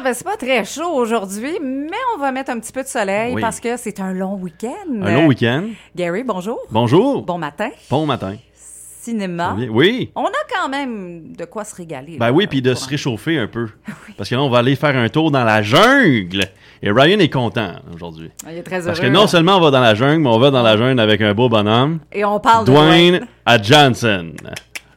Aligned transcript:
Ah, 0.00 0.02
ben 0.02 0.14
c'est 0.14 0.24
pas 0.24 0.38
très 0.38 0.64
chaud 0.64 0.94
aujourd'hui, 0.94 1.58
mais 1.60 1.98
on 2.16 2.18
va 2.18 2.32
mettre 2.32 2.50
un 2.50 2.58
petit 2.58 2.72
peu 2.72 2.82
de 2.82 2.88
soleil 2.88 3.34
Oui. 3.34 3.42
parce 3.42 3.60
que 3.60 3.76
c'est 3.76 4.00
un 4.00 4.14
long 4.14 4.36
week-end. 4.36 5.02
Un 5.02 5.12
long 5.14 5.26
week-end. 5.26 5.64
Gary, 5.94 6.24
bonjour. 6.24 6.58
Bonjour. 6.70 7.20
Bon 7.20 7.36
matin. 7.36 7.68
Bon 7.90 8.06
matin. 8.06 8.36
Cinéma. 8.54 9.54
Oui. 9.70 10.10
On 10.14 10.24
a 10.24 10.30
quand 10.50 10.70
même 10.70 11.36
de 11.36 11.44
quoi 11.44 11.64
se 11.64 11.74
régaler. 11.74 12.16
Ben 12.16 12.28
là, 12.28 12.32
oui, 12.32 12.46
puis 12.46 12.62
de 12.62 12.72
se 12.72 12.88
réchauffer 12.88 13.38
un 13.38 13.46
peu. 13.46 13.68
Parce 14.16 14.30
que 14.30 14.36
là, 14.36 14.40
on 14.40 14.48
va 14.48 14.60
aller 14.60 14.74
faire 14.74 14.96
un 14.96 15.10
tour 15.10 15.30
dans 15.30 15.44
la 15.44 15.60
jungle. 15.60 16.46
Et 16.82 16.90
Ryan 16.90 17.18
est 17.18 17.28
content 17.28 17.72
aujourd'hui. 17.94 18.30
Il 18.50 18.56
est 18.56 18.62
très 18.62 18.76
heureux. 18.78 18.86
Parce 18.86 19.00
que 19.00 19.06
non 19.06 19.26
seulement 19.26 19.58
on 19.58 19.60
va 19.60 19.70
dans 19.70 19.82
la 19.82 19.94
jungle, 19.94 20.22
mais 20.22 20.30
on 20.30 20.38
va 20.38 20.50
dans 20.50 20.62
la 20.62 20.78
jungle 20.78 20.98
avec 20.98 21.20
un 21.20 21.34
beau 21.34 21.50
bonhomme. 21.50 21.98
Et 22.10 22.24
on 22.24 22.40
parle 22.40 22.64
de 22.64 22.72
Dwayne 22.72 23.26
à 23.44 23.60
Johnson. 23.60 24.32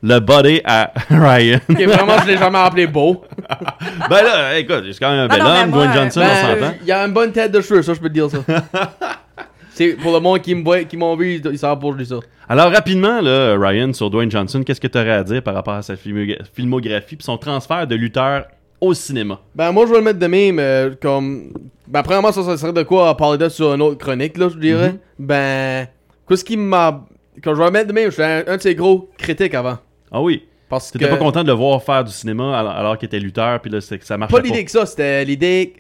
Le 0.05 0.20
body 0.20 0.59
à 0.65 0.91
Ryan. 1.09 1.59
Ok, 1.69 1.81
vraiment, 1.81 2.13
je 2.23 2.27
l'ai 2.27 2.38
jamais 2.38 2.57
appelé 2.59 2.88
beau. 2.88 3.23
ben 4.09 4.21
là, 4.23 4.59
écoute, 4.59 4.83
c'est 4.91 4.99
quand 4.99 5.09
même 5.11 5.21
un 5.21 5.27
bel 5.29 5.41
mais 5.41 5.61
homme, 5.63 5.71
Dwayne 5.71 5.93
Johnson, 5.93 6.21
on 6.21 6.23
Ben, 6.25 6.59
s'entend. 6.59 6.73
il 6.81 6.87
y 6.87 6.91
a 6.91 7.05
une 7.05 7.14
bonne 7.14 7.32
tête 7.32 7.51
de 7.54 7.61
cheveux, 7.61 7.82
ça, 7.82 7.93
je 7.93 8.00
peux 8.01 8.09
te 8.09 8.14
dire 8.14 8.29
ça. 8.29 8.39
C'est 9.75 9.93
pour 9.93 10.14
le 10.14 10.19
monde 10.19 10.39
qui 10.42 10.54
me 10.54 10.64
voit, 10.64 10.83
qui 10.83 10.97
m'ont 10.97 11.15
vu, 11.15 11.42
ils 11.43 11.57
savent 11.57 11.79
pour 11.79 11.93
lui 11.93 12.05
ça. 12.05 12.18
Alors 12.47 12.71
rapidement, 12.71 13.21
là, 13.21 13.55
Ryan, 13.57 13.92
sur 13.93 14.09
Dwayne 14.11 14.29
Johnson, 14.29 14.61
qu'est-ce 14.64 14.79
que 14.81 14.87
tu 14.87 14.97
aurais 15.00 15.11
à 15.14 15.23
dire 15.23 15.42
par 15.42 15.55
rapport 15.55 15.73
à 15.73 15.81
sa 15.81 15.95
filmo- 15.95 16.37
filmographie 16.54 17.15
puis 17.15 17.23
son 17.25 17.37
transfert 17.37 17.87
de 17.87 17.95
lutteur 17.95 18.45
au 18.81 18.93
cinéma? 18.93 19.39
Ben, 19.56 19.71
moi, 19.71 19.86
je 19.87 19.92
vais 19.92 19.97
le 19.97 20.04
mettre 20.04 20.20
de 20.20 20.28
même, 20.28 20.59
euh, 20.59 20.92
comme. 21.01 21.54
Ben, 21.87 22.04
premièrement, 22.04 22.31
ça, 22.31 22.43
ça 22.43 22.56
serait 22.57 22.73
de 22.73 22.83
quoi 22.83 23.09
à 23.09 23.15
parler 23.15 23.37
de 23.39 23.50
sur 23.50 23.73
une 23.73 23.81
autre 23.81 23.97
chronique, 23.97 24.37
là, 24.37 24.50
je 24.50 24.57
dirais. 24.59 24.89
Mhm. 24.92 24.97
Ben, 25.20 25.87
qu'est-ce 26.29 26.43
qui 26.45 26.56
m'a. 26.57 27.06
Quand 27.43 27.56
je 27.56 27.59
vais 27.59 27.65
le 27.65 27.71
mettre 27.71 27.87
de 27.87 27.93
même, 27.93 28.11
j'étais 28.11 28.23
un, 28.23 28.43
un 28.45 28.57
de 28.57 28.61
ses 28.61 28.75
gros 28.75 29.09
critiques 29.17 29.56
avant. 29.56 29.79
Ah 30.13 30.21
oui, 30.21 30.43
Parce 30.69 30.91
que. 30.91 30.97
t'étais 30.99 31.09
pas 31.09 31.17
content 31.17 31.41
de 31.41 31.47
le 31.47 31.53
voir 31.53 31.81
faire 31.83 32.03
du 32.03 32.11
cinéma 32.11 32.58
alors, 32.58 32.72
alors 32.72 32.97
qu'il 32.97 33.08
était 33.08 33.19
lutteur 33.19 33.59
puis 33.59 33.72
là, 33.72 33.81
ça 33.81 34.17
marchait 34.17 34.31
Pas 34.31 34.41
pas. 34.41 34.47
l'idée 34.47 34.63
que 34.63 34.72
ça, 34.72 34.86
c'était 34.86 35.25
l'idée 35.25 35.73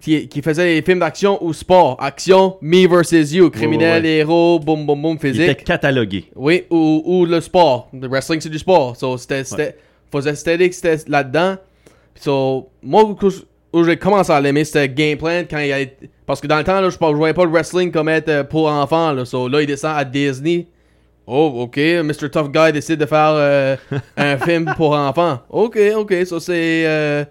qui, 0.00 0.26
qui 0.28 0.42
faisait 0.42 0.64
les 0.64 0.82
films 0.82 0.98
d'action 0.98 1.42
ou 1.44 1.52
sport. 1.52 1.96
Action, 2.00 2.56
me 2.60 2.88
versus 2.88 3.32
you, 3.32 3.50
criminel, 3.50 4.02
ouais. 4.02 4.18
héros, 4.18 4.58
boum 4.58 4.86
boum 4.86 5.00
boum, 5.00 5.18
Il 5.22 5.28
était 5.28 5.38
physique. 5.44 5.64
catalogué. 5.64 6.24
Oui, 6.34 6.64
ou, 6.70 7.02
ou 7.04 7.24
le 7.26 7.40
sport. 7.40 7.88
Le 7.92 8.08
wrestling, 8.08 8.40
c'est 8.40 8.48
du 8.48 8.58
sport. 8.58 8.96
So, 8.96 9.16
c'était, 9.16 9.44
c'était, 9.44 9.76
faisait 10.10 10.30
esthétique, 10.30 10.74
c'était 10.74 10.96
là-dedans. 11.08 11.56
So, 12.16 12.68
moi, 12.82 13.04
où, 13.72 13.84
j'ai 13.84 13.96
commencé 13.96 14.32
à 14.32 14.40
l'aimer, 14.40 14.64
c'était 14.64 14.88
Game 14.88 15.18
Plan 15.18 15.42
quand 15.48 15.58
il 15.58 15.72
a 15.72 15.78
Parce 16.24 16.40
que 16.40 16.46
dans 16.46 16.58
le 16.58 16.64
temps, 16.64 16.80
là, 16.80 16.88
je, 16.88 16.96
ne 17.00 17.14
voyais 17.14 17.34
pas 17.34 17.44
le 17.44 17.50
wrestling 17.50 17.92
comme 17.92 18.08
être 18.08 18.28
euh, 18.28 18.42
pour 18.44 18.68
enfants. 18.68 19.12
Là. 19.12 19.24
So, 19.24 19.48
là, 19.48 19.60
il 19.60 19.66
descend 19.66 19.96
à 19.96 20.04
Disney. 20.04 20.66
Oh, 21.26 21.52
ok, 21.62 21.76
Mr. 21.76 22.30
Tough 22.30 22.50
Guy 22.52 22.72
décide 22.72 23.00
de 23.00 23.06
faire 23.06 23.32
euh, 23.34 23.76
un 24.16 24.36
film 24.44 24.72
pour 24.76 24.92
enfants. 24.92 25.40
Ok, 25.50 25.78
ok, 25.96 26.14
ça 26.24 26.38
c'est. 26.40 26.86
euh, 26.86 27.24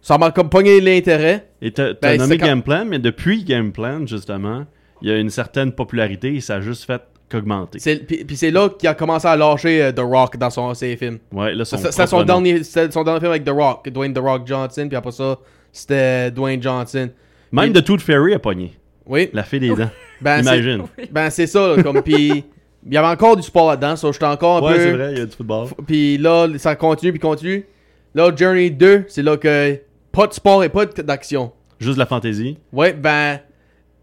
ça 0.00 0.18
m'a 0.18 0.30
comme 0.30 0.48
pogné 0.48 0.80
l'intérêt. 0.80 1.48
Et 1.62 1.70
t'as 1.72 1.92
Ben, 2.00 2.18
nommé 2.18 2.38
quand- 2.38 2.46
Game 2.46 2.62
Plan, 2.62 2.84
mais 2.84 2.98
depuis 2.98 3.44
Game 3.44 3.72
Plan, 3.72 4.06
justement, 4.06 4.64
il 5.02 5.08
y 5.08 5.12
a 5.12 5.18
une 5.18 5.30
certaine 5.30 5.72
popularité 5.72 6.34
et 6.34 6.40
ça 6.40 6.56
a 6.56 6.60
juste 6.60 6.84
fait 6.84 7.00
qu'augmenter. 7.28 7.78
Puis 8.24 8.36
c'est 8.36 8.50
là 8.52 8.68
qu'il 8.68 8.88
a 8.88 8.94
commencé 8.94 9.26
à 9.26 9.36
lâcher 9.36 9.82
euh, 9.82 9.92
The 9.92 10.00
Rock 10.00 10.36
dans 10.36 10.50
son, 10.50 10.74
ses 10.74 10.96
films. 10.96 11.18
Ouais, 11.32 11.54
là, 11.54 11.64
son 11.64 11.76
son 11.78 12.22
dernier, 12.24 12.62
son 12.64 13.02
dernier 13.04 13.20
film 13.20 13.30
avec 13.32 13.44
The 13.44 13.50
Rock, 13.50 13.88
Dwayne 13.90 14.12
The 14.14 14.18
Rock 14.18 14.42
Johnson, 14.46 14.86
puis 14.88 14.96
après 14.96 15.12
ça, 15.12 15.38
c'était 15.72 16.30
Dwayne 16.30 16.62
Johnson. 16.62 17.10
Même 17.52 17.72
de 17.72 17.80
Tooth 17.80 18.00
Fairy 18.00 18.34
a 18.34 18.38
pogné. 18.38 18.72
Oui, 19.06 19.28
La 19.32 19.42
fée 19.44 19.58
des 19.60 19.68
dents. 19.74 19.90
ben 20.20 20.40
Imagine. 20.40 20.82
ben, 21.12 21.30
c'est 21.30 21.46
ça, 21.46 21.74
là, 21.76 21.82
comme, 21.82 22.02
puis 22.02 22.44
il 22.86 22.94
y 22.94 22.96
avait 22.96 23.08
encore 23.08 23.36
du 23.36 23.42
sport 23.42 23.68
là-dedans, 23.70 23.96
so 23.96 24.12
j'étais 24.12 24.24
encore 24.26 24.58
un 24.58 24.70
Ouais, 24.70 24.74
peu... 24.74 24.80
c'est 24.80 24.92
vrai, 24.92 25.12
il 25.12 25.18
y 25.18 25.20
a 25.22 25.26
du 25.26 25.32
football. 25.36 25.68
Puis 25.86 26.18
là, 26.18 26.46
ça 26.58 26.76
continue, 26.76 27.12
puis 27.12 27.20
continue. 27.20 27.66
Là, 28.14 28.30
Journey 28.34 28.70
2, 28.70 29.04
c'est 29.08 29.22
là 29.22 29.36
que 29.36 29.78
pas 30.12 30.26
de 30.26 30.32
sport 30.32 30.64
et 30.64 30.68
pas 30.68 30.86
de- 30.86 31.02
d'action. 31.02 31.52
Juste 31.78 31.98
la 31.98 32.06
fantaisie. 32.06 32.56
Ouais, 32.72 32.92
ben, 32.94 33.40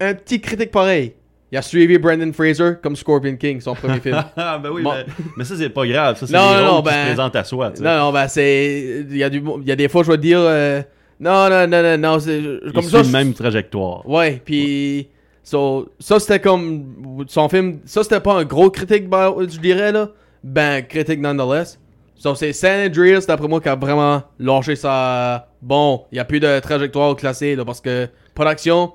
un 0.00 0.14
petit 0.14 0.40
critique 0.40 0.70
pareil. 0.70 1.14
Il 1.50 1.58
a 1.58 1.62
suivi 1.62 1.98
Brandon 1.98 2.32
Fraser 2.32 2.72
comme 2.82 2.96
Scorpion 2.96 3.36
King, 3.36 3.60
son 3.60 3.74
premier 3.74 4.00
film. 4.00 4.22
Ah, 4.36 4.58
ben 4.58 4.70
oui, 4.70 4.82
Bon. 4.82 4.92
mais, 4.92 5.04
mais 5.36 5.44
ça, 5.44 5.54
c'est 5.56 5.68
pas 5.70 5.86
grave. 5.86 6.16
Ça, 6.18 6.26
c'est 6.26 6.32
Non, 6.32 6.40
non, 6.42 6.48
rôles 6.54 6.64
non, 6.66 6.82
qui 6.82 6.88
se 6.90 6.94
ben- 6.94 7.06
présentent 7.06 7.36
à 7.36 7.44
soi, 7.44 7.70
tu 7.70 7.76
sais. 7.78 7.82
Non, 7.84 7.96
non, 7.98 8.12
ben 8.12 8.26
c'est. 8.28 9.04
Il 9.08 9.16
y, 9.16 9.22
a 9.22 9.30
du... 9.30 9.42
il 9.62 9.68
y 9.68 9.72
a 9.72 9.76
des 9.76 9.88
fois, 9.88 10.02
je 10.02 10.10
vais 10.10 10.16
te 10.16 10.22
dire. 10.22 10.38
euh, 10.40 10.82
Non, 11.20 11.48
non, 11.48 11.66
non, 11.68 11.82
non, 11.82 11.98
non. 11.98 12.18
c'est- 12.18 12.38
Il 12.40 12.72
Comme 12.72 12.82
suit 12.84 13.04
ça. 13.04 13.10
même 13.12 13.32
trajectoire. 13.34 14.08
Ouais, 14.08 14.40
puis. 14.44 15.08
So, 15.44 15.88
ça, 16.00 16.18
c'était 16.18 16.40
comme. 16.40 17.24
Son 17.28 17.48
film. 17.48 17.80
Ça, 17.84 18.02
c'était 18.02 18.20
pas 18.20 18.34
un 18.34 18.44
gros 18.44 18.70
critique, 18.70 19.08
ben, 19.08 19.34
je 19.38 19.58
dirais, 19.58 19.92
là. 19.92 20.08
Ben, 20.42 20.84
critique 20.84 21.20
nonetheless. 21.20 21.78
So, 22.16 22.34
c'est 22.34 22.52
San 22.52 22.88
Andreas, 22.88 23.24
d'après 23.26 23.48
moi, 23.48 23.60
qui 23.60 23.68
a 23.68 23.76
vraiment 23.76 24.22
lâché 24.38 24.74
ça. 24.76 25.48
Bon, 25.62 26.04
il 26.10 26.16
n'y 26.16 26.20
a 26.20 26.24
plus 26.24 26.40
de 26.40 26.58
trajectoire 26.60 27.14
classée, 27.16 27.54
là, 27.54 27.64
parce 27.64 27.80
que 27.80 28.08
pas 28.34 28.44
d'action, 28.44 28.92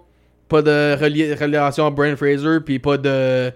pas 0.47 0.61
de 0.61 0.97
relation 1.39 1.85
à 1.85 1.89
Brandon 1.89 2.17
Fraser, 2.17 2.59
puis 2.65 2.79
pas 2.79 2.97
de, 2.97 3.51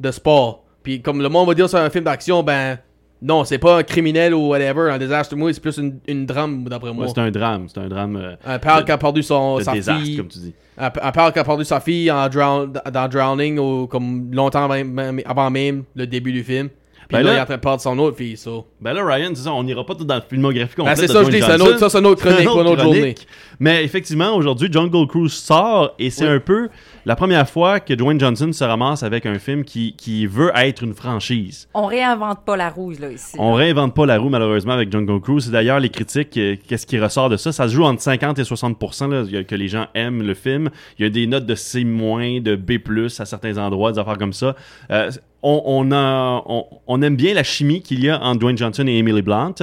de 0.00 0.10
sport. 0.10 0.64
Puis 0.82 1.02
comme 1.02 1.20
le 1.20 1.28
monde 1.28 1.46
va 1.46 1.54
dire 1.54 1.68
c'est 1.68 1.76
un 1.76 1.90
film 1.90 2.04
d'action, 2.04 2.42
ben. 2.42 2.78
Non, 3.20 3.44
c'est 3.44 3.58
pas 3.58 3.78
un 3.78 3.82
criminel 3.82 4.32
ou 4.32 4.48
whatever, 4.48 4.90
un 4.92 4.98
désastre. 4.98 5.34
Moi, 5.36 5.52
c'est 5.52 5.60
plus 5.60 5.76
une, 5.78 5.98
une 6.06 6.24
drame, 6.24 6.64
d'après 6.68 6.92
moi. 6.92 7.04
Ouais, 7.06 7.10
c'est 7.12 7.20
un 7.20 7.30
drame. 7.32 7.66
C'est 7.68 7.80
un 7.80 7.88
drame 7.88 8.16
euh, 8.16 8.36
Un 8.46 8.58
père 8.60 8.84
qui 8.84 8.92
a 8.92 8.98
perdu 8.98 9.22
son, 9.24 9.58
sa 9.60 9.72
désastre, 9.72 10.02
fille. 10.04 10.16
comme 10.16 10.28
tu 10.28 10.38
dis. 10.38 10.54
Un, 10.78 10.86
un 10.86 11.12
père 11.12 11.32
qui 11.32 11.38
a 11.40 11.44
perdu 11.44 11.64
sa 11.64 11.80
fille 11.80 12.10
en 12.12 12.28
drown- 12.28 12.72
dans 12.92 13.08
Drowning 13.08 13.58
ou 13.58 13.86
comme 13.88 14.32
longtemps 14.32 14.64
avant, 14.70 14.84
même- 14.84 15.20
avant 15.26 15.50
même 15.50 15.82
le 15.96 16.06
début 16.06 16.32
du 16.32 16.44
film. 16.44 16.68
Puis 17.08 17.16
Ben 17.16 17.22
là, 17.22 17.30
là- 17.30 17.32
il 17.32 17.38
est 17.38 17.42
en 17.42 17.44
train 17.46 17.56
de 17.56 17.60
perdre 17.60 17.80
son 17.80 17.98
autre 18.00 18.18
fille, 18.18 18.36
ça. 18.36 18.50
Ben 18.82 18.92
là, 18.92 19.02
Ryan, 19.02 19.30
c'est 19.34 19.44
ça, 19.44 19.52
on 19.54 19.62
n'ira 19.64 19.84
pas 19.86 19.94
tout 19.94 20.04
dans 20.04 20.16
la 20.16 20.20
filmographie 20.20 20.74
Ben, 20.76 20.82
complète. 20.84 20.98
c'est 20.98 21.06
de 21.06 21.12
ça, 21.12 21.24
je 21.24 21.30
dis, 21.30 21.40
c'est 21.40 21.60
autre, 21.62 21.78
ça, 21.78 21.88
c'est 21.88 21.98
une 22.00 22.06
autre 22.06 22.20
chronique 22.20 22.40
une 22.42 22.48
autre 22.48 22.82
journée. 22.82 22.98
chronique. 23.00 23.26
Mais 23.60 23.82
effectivement, 23.82 24.34
aujourd'hui, 24.36 24.68
Jungle 24.70 25.06
Cruise 25.06 25.32
sort 25.32 25.94
et 25.98 26.10
c'est 26.10 26.26
Oui. 26.28 26.34
un 26.34 26.40
peu 26.40 26.68
la 27.06 27.16
première 27.16 27.48
fois 27.48 27.80
que 27.80 27.94
Dwayne 27.94 28.20
Johnson 28.20 28.52
se 28.52 28.62
ramasse 28.62 29.02
avec 29.02 29.24
un 29.24 29.38
film 29.38 29.64
qui, 29.64 29.94
qui 29.96 30.26
veut 30.26 30.52
être 30.54 30.82
une 30.84 30.92
franchise. 30.92 31.66
On 31.72 31.86
réinvente 31.86 32.44
pas 32.44 32.56
la 32.58 32.68
rouge, 32.68 32.98
là, 33.00 33.10
ici. 33.10 33.36
On 33.38 33.54
réinvente 33.54 33.94
pas 33.94 34.04
la 34.04 34.18
roue, 34.18 34.28
malheureusement, 34.28 34.74
avec 34.74 34.92
Jungle 34.92 35.20
Cruise. 35.22 35.46
C'est 35.46 35.50
d'ailleurs 35.50 35.80
les 35.80 35.88
critiques, 35.88 36.36
euh, 36.36 36.56
qu'est-ce 36.68 36.86
qui 36.86 36.98
ressort 36.98 37.30
de 37.30 37.38
ça? 37.38 37.52
Ça 37.52 37.68
se 37.68 37.74
joue 37.74 37.84
entre 37.84 38.02
50 38.02 38.38
et 38.38 38.44
60 38.44 38.76
là, 39.10 39.42
que 39.44 39.54
les 39.54 39.68
gens 39.68 39.86
aiment 39.94 40.22
le 40.22 40.34
film. 40.34 40.68
Il 40.98 41.04
y 41.04 41.06
a 41.06 41.10
des 41.10 41.26
notes 41.26 41.46
de 41.46 41.54
C-, 41.54 41.82
de 41.84 42.54
B+, 42.56 42.78
à 43.18 43.24
certains 43.24 43.56
endroits, 43.56 43.92
des 43.92 43.98
affaires 43.98 44.18
comme 44.18 44.34
ça. 44.34 44.54
Euh, 44.90 45.10
on, 45.42 45.92
a- 45.92 46.42
on, 46.86 47.02
aime 47.02 47.16
bien 47.16 47.34
la 47.34 47.42
chimie 47.42 47.82
qu'il 47.82 48.02
y 48.02 48.08
a 48.08 48.20
entre 48.22 48.40
Dwayne 48.40 48.58
Johnson 48.58 48.86
et 48.86 48.98
Emily 48.98 49.22
Blunt. 49.22 49.54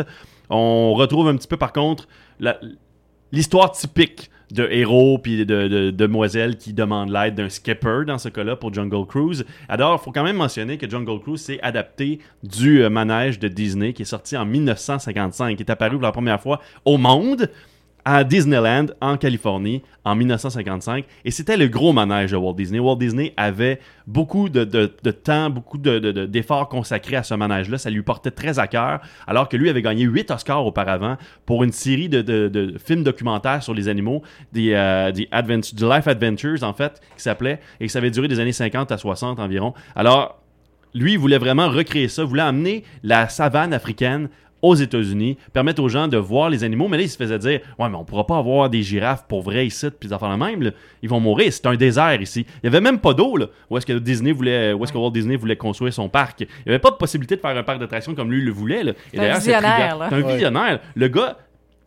On 0.49 0.93
retrouve 0.93 1.27
un 1.27 1.35
petit 1.35 1.47
peu, 1.47 1.57
par 1.57 1.73
contre, 1.73 2.07
l'histoire 3.31 3.71
typique 3.71 4.29
de 4.51 4.67
héros 4.69 5.17
puis 5.17 5.45
de, 5.45 5.67
de, 5.67 5.91
demoiselles 5.91 6.57
qui 6.57 6.73
demandent 6.73 7.11
l'aide 7.11 7.35
d'un 7.35 7.49
skipper 7.49 8.03
dans 8.05 8.17
ce 8.17 8.29
cas-là 8.29 8.55
pour 8.55 8.73
Jungle 8.73 9.05
Cruise. 9.07 9.45
Alors, 9.67 9.99
il 9.99 10.03
faut 10.03 10.11
quand 10.11 10.23
même 10.23 10.37
mentionner 10.37 10.77
que 10.77 10.89
Jungle 10.89 11.19
Cruise 11.19 11.41
s'est 11.41 11.59
adapté 11.61 12.19
du 12.43 12.83
euh, 12.83 12.89
manège 12.89 13.39
de 13.39 13.47
Disney 13.47 13.93
qui 13.93 14.03
est 14.03 14.05
sorti 14.05 14.37
en 14.37 14.45
1955, 14.45 15.57
qui 15.57 15.63
est 15.63 15.71
apparu 15.71 15.95
pour 15.95 16.03
la 16.03 16.11
première 16.11 16.39
fois 16.39 16.61
au 16.85 16.97
monde 16.97 17.49
à 18.07 18.23
Disneyland 18.23 18.85
en 19.01 19.17
Californie 19.17 19.81
en 20.03 20.15
1955 20.15 21.05
et 21.25 21.31
c'était 21.31 21.57
le 21.57 21.67
gros 21.67 21.91
manège 21.91 22.31
de 22.31 22.37
Walt 22.37 22.53
Disney. 22.53 22.79
Walt 22.79 22.97
Disney 22.97 23.33
avait 23.35 23.79
beaucoup 24.05 24.47
de, 24.47 24.63
de- 24.63 25.11
temps, 25.11 25.49
beaucoup 25.49 25.79
de- 25.79 25.97
de- 25.97 26.11
de- 26.11 26.25
d'efforts 26.27 26.69
consacrés 26.69 27.15
à 27.15 27.23
ce 27.23 27.33
manège-là. 27.33 27.79
Ça 27.79 27.89
lui 27.89 28.03
portait 28.03 28.29
très 28.31 28.59
à 28.59 28.67
cœur 28.67 29.01
alors 29.25 29.49
que 29.49 29.57
lui 29.57 29.69
avait 29.71 29.81
gagné 29.81 30.03
8 30.03 30.29
Oscars 30.29 30.65
auparavant 30.65 31.17
pour 31.47 31.63
une 31.63 31.71
série 31.71 32.07
de, 32.07 32.75
films 32.77 33.03
documentaires 33.03 33.63
sur 33.63 33.73
les 33.73 33.87
animaux, 33.87 34.21
des, 34.53 34.73
euh, 34.73 35.11
des 35.11 35.27
advent- 35.31 35.73
du 35.75 35.83
Life 35.83 36.07
Adventures 36.07 36.63
en 36.63 36.73
fait, 36.73 37.01
qui 37.17 37.23
s'appelait 37.23 37.59
et 37.79 37.87
que 37.87 37.91
ça 37.91 37.97
avait 37.99 38.11
duré 38.11 38.27
des 38.27 38.39
années 38.39 38.51
50 38.51 38.91
à 38.91 38.97
60 38.97 39.39
environ. 39.39 39.73
Alors 39.95 40.39
lui, 40.93 41.17
voulait 41.17 41.39
vraiment 41.39 41.69
recréer 41.69 42.07
ça, 42.07 42.23
voulait 42.23 42.41
amener 42.43 42.83
la 43.03 43.27
savane 43.29 43.73
africaine 43.73 44.29
aux 44.65 44.75
États-Unis, 44.75 45.37
permettre 45.53 45.81
aux 45.81 45.89
gens 45.89 46.07
de 46.07 46.17
voir 46.17 46.49
les 46.49 46.63
animaux. 46.63 46.87
Mais 46.87 46.97
là, 46.97 47.03
il 47.03 47.09
se 47.09 47.17
faisait 47.17 47.39
dire 47.39 47.59
Ouais, 47.79 47.89
mais 47.89 47.95
on 47.95 48.03
pourra 48.05 48.25
pas 48.25 48.37
avoir 48.37 48.69
des 48.69 48.81
girafes 48.83 49.25
pour 49.27 49.41
vrai 49.41 49.65
ici, 49.67 49.87
puis 49.99 50.09
des 50.09 50.13
enfants 50.13 50.29
la 50.29 50.37
même. 50.37 50.61
là. 50.63 50.71
Ils 51.01 51.09
vont 51.09 51.19
mourir. 51.19 51.51
C'est 51.53 51.65
un 51.67 51.75
désert 51.75 52.21
ici. 52.21 52.45
Il 52.63 52.65
y 52.65 52.67
avait 52.67 52.81
même 52.81 52.99
pas 52.99 53.13
d'eau, 53.13 53.37
là. 53.37 53.47
Où 53.69 53.77
est-ce 53.77 53.85
que 53.85 53.93
Disney 53.93 54.31
voulait, 54.31 54.73
où 54.73 54.83
est-ce 54.83 54.91
que 54.93 54.97
Walt 54.97 55.11
Disney 55.11 55.35
voulait 55.35 55.55
construire 55.55 55.93
son 55.93 56.09
parc 56.09 56.41
Il 56.41 56.47
y 56.65 56.69
avait 56.69 56.79
pas 56.79 56.91
de 56.91 56.95
possibilité 56.95 57.35
de 57.35 57.41
faire 57.41 57.55
un 57.57 57.63
parc 57.63 57.79
d'attractions 57.79 58.15
comme 58.15 58.31
lui 58.31 58.41
le 58.41 58.51
voulait. 58.51 58.83
Là. 58.83 58.91
Et 59.13 59.17
C'est 59.39 59.53
un 59.53 59.61
d'ailleurs. 59.61 60.05
C'est 60.09 60.15
un 60.15 60.21
Ouais. 60.21 60.33
visionnaire. 60.33 60.79
Le 60.95 61.07
gars. 61.07 61.37